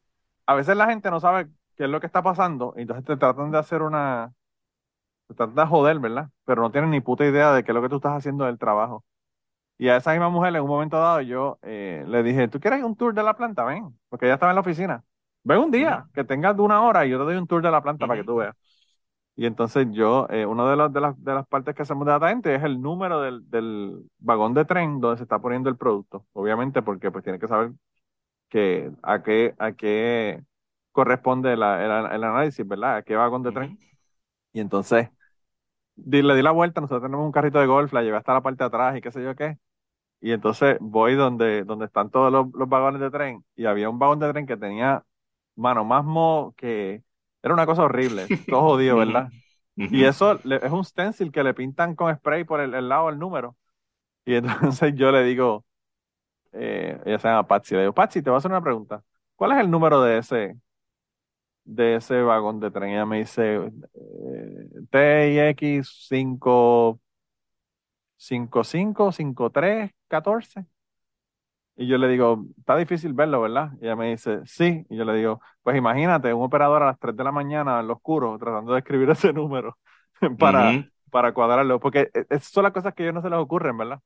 [0.47, 3.17] a veces la gente no sabe qué es lo que está pasando, y entonces te
[3.17, 4.33] tratan de hacer una,
[5.27, 6.29] te tratan de joder, ¿verdad?
[6.45, 8.57] Pero no tienen ni puta idea de qué es lo que tú estás haciendo del
[8.59, 9.05] trabajo.
[9.77, 12.83] Y a esa misma mujer, en un momento dado, yo eh, le dije, ¿tú quieres
[12.83, 13.63] un tour de la planta?
[13.65, 15.03] Ven, porque ella estaba en la oficina.
[15.47, 17.71] Ven un día, que tengas de una hora y yo te doy un tour de
[17.71, 18.55] la planta para que tú veas.
[19.35, 22.11] Y entonces yo, eh, una de, los- de, las, de las partes que hacemos de
[22.13, 25.77] Data Entry es el número del, del vagón de tren donde se está poniendo el
[25.77, 26.25] producto.
[26.33, 27.71] Obviamente porque pues tiene que saber
[28.49, 30.43] que, a qué, a qué
[30.93, 32.97] corresponde la- el, el análisis, ¿verdad?
[32.97, 33.77] A qué vagón de tren.
[34.53, 35.09] Y entonces
[35.95, 38.41] di- le di la vuelta, nosotros tenemos un carrito de golf, la llevé hasta la
[38.41, 39.57] parte de atrás y qué sé yo qué.
[40.21, 43.99] Y entonces voy donde, donde están todos los, los vagones de tren y había un
[43.99, 45.03] vagón de tren que tenía,
[45.57, 47.03] mano, más mo que...
[47.43, 49.33] Era una cosa horrible, todo jodido, ¿verdad?
[49.89, 53.07] Y eso le- es un stencil que le pintan con spray por el, el lado
[53.09, 53.57] del número.
[54.25, 55.65] Y entonces yo le digo,
[56.53, 59.03] eh, ella se llama Patsy, le digo, Patsy, te voy a hacer una pregunta.
[59.35, 60.57] ¿Cuál es el número de ese,
[61.65, 62.91] de ese vagón de tren?
[62.91, 63.55] Ella me dice,
[63.93, 66.99] eh, TIX 5,
[68.17, 70.65] 55, 53, 14.
[71.77, 73.71] Y yo le digo, está difícil verlo, ¿verdad?
[73.81, 74.85] Y ella me dice, sí.
[74.89, 77.87] Y yo le digo, pues imagínate, un operador a las 3 de la mañana en
[77.87, 79.77] lo oscuro tratando de escribir ese número
[80.39, 83.39] para, para cuadrarlo, porque e- esas son las cosas que a ellos no se les
[83.39, 83.99] ocurren, ¿verdad?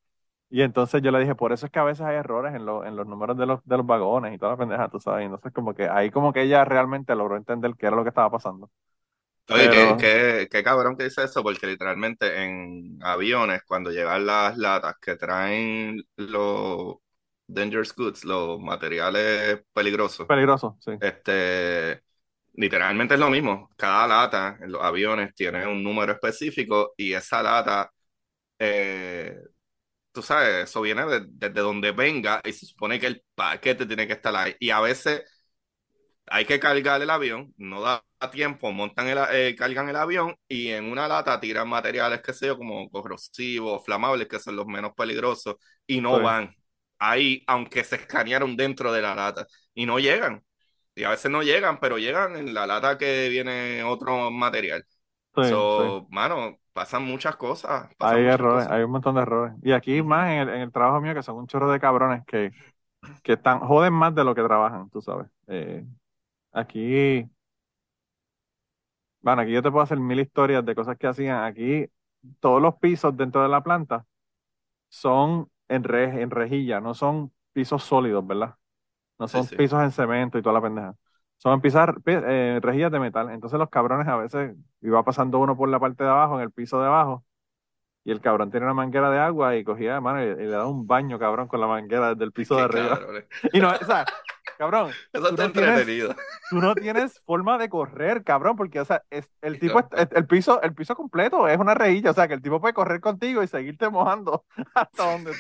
[0.49, 2.85] Y entonces yo le dije, por eso es que a veces hay errores en, lo-
[2.85, 5.23] en los números de los, de los vagones y toda la pendeja, tú sabes.
[5.23, 8.09] Y entonces como que ahí como que ella realmente logró entender qué era lo que
[8.09, 8.69] estaba pasando.
[9.49, 14.57] Oye, qué, qué, qué cabrón que dice eso, porque literalmente en aviones, cuando llegan las
[14.57, 16.95] latas que traen los
[17.53, 20.91] dangerous goods, los materiales peligrosos, peligroso, sí.
[20.99, 22.01] este,
[22.53, 23.69] literalmente es lo mismo.
[23.77, 27.91] Cada lata en los aviones tiene un número específico y esa lata,
[28.59, 29.37] eh,
[30.11, 34.07] tú sabes, eso viene de- desde donde venga y se supone que el paquete tiene
[34.07, 34.55] que estar ahí.
[34.59, 35.23] Y a veces
[36.27, 40.69] hay que cargar el avión, no da tiempo, montan el, eh, cargan el avión y
[40.69, 44.91] en una lata tiran materiales, qué sé yo, como corrosivos, flamables, que son los menos
[44.95, 45.55] peligrosos,
[45.87, 46.53] y no Sí, van
[47.01, 50.43] ahí, aunque se escanearon dentro de la lata, y no llegan.
[50.95, 54.85] Y a veces no llegan, pero llegan en la lata que viene otro material.
[55.35, 55.49] sí, sí.
[55.49, 58.73] So, mano, pasan muchas cosas, pasan Hay muchas errores, cosas.
[58.73, 59.53] hay un montón de errores.
[59.63, 62.23] Y aquí más en el, en el trabajo mío que son un chorro de cabrones
[62.25, 62.51] que,
[63.23, 65.27] que están, joden más de lo que trabajan, tú sabes.
[65.47, 65.85] Eh,
[66.53, 67.29] aquí,
[69.21, 71.43] bueno, aquí yo te puedo hacer mil historias de cosas que hacían.
[71.43, 71.87] Aquí
[72.39, 74.05] todos los pisos dentro de la planta
[74.89, 78.55] son en, re- en rejilla, no son pisos sólidos, ¿verdad?
[79.19, 79.55] No son sí.
[79.55, 80.95] pisos en cemento y toda la pendeja.
[81.37, 83.29] Son pisar, pi- eh, rejillas de metal.
[83.31, 86.51] Entonces los cabrones a veces iba pasando uno por la parte de abajo, en el
[86.51, 87.25] piso de abajo,
[88.03, 90.67] y el cabrón tiene una manguera de agua y cogía, mano, y, y le daba
[90.67, 92.89] un baño, cabrón, con la manguera desde el piso de arriba.
[92.99, 93.25] cabrones.
[93.53, 94.05] Y no, o sea,
[94.57, 96.15] cabrón, Eso está no tienes, entretenido.
[96.49, 100.25] tú no tienes forma de correr, cabrón, porque, o sea, es, el tipo, es- el
[100.27, 103.43] piso, el piso completo es una rejilla, o sea, que el tipo puede correr contigo
[103.43, 104.45] y seguirte mojando
[104.75, 105.31] hasta donde.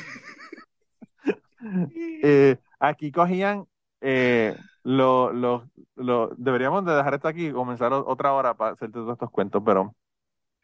[2.23, 3.65] Eh, aquí cogían
[4.01, 8.93] eh, lo, lo, lo, deberíamos de dejar esto aquí y comenzar otra hora para hacerte
[8.93, 9.95] todos estos cuentos, pero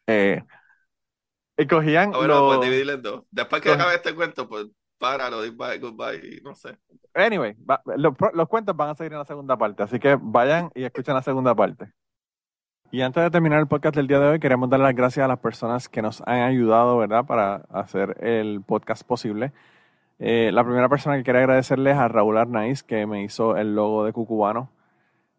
[0.06, 0.44] eh,
[1.58, 3.24] y cogían bueno, pues dividirle en dos.
[3.30, 4.66] Después que los- acabe este cuento, pues
[4.98, 6.76] páralo, goodbye, y no sé.
[7.14, 10.70] Anyway, va- los, los cuentos van a seguir en la segunda parte, así que vayan
[10.74, 11.92] y escuchen la segunda parte.
[12.90, 15.28] Y antes de terminar el podcast del día de hoy, queremos dar las gracias a
[15.28, 19.52] las personas que nos han ayudado, ¿verdad?, para hacer el podcast posible.
[20.18, 24.04] Eh, la primera persona que quería agradecerles a Raúl Arnaiz, que me hizo el logo
[24.04, 24.70] de Cucubano.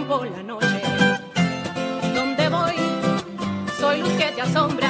[0.00, 0.82] Rompo la noche.
[2.14, 2.74] Donde voy,
[3.78, 4.89] soy luz que te asombra.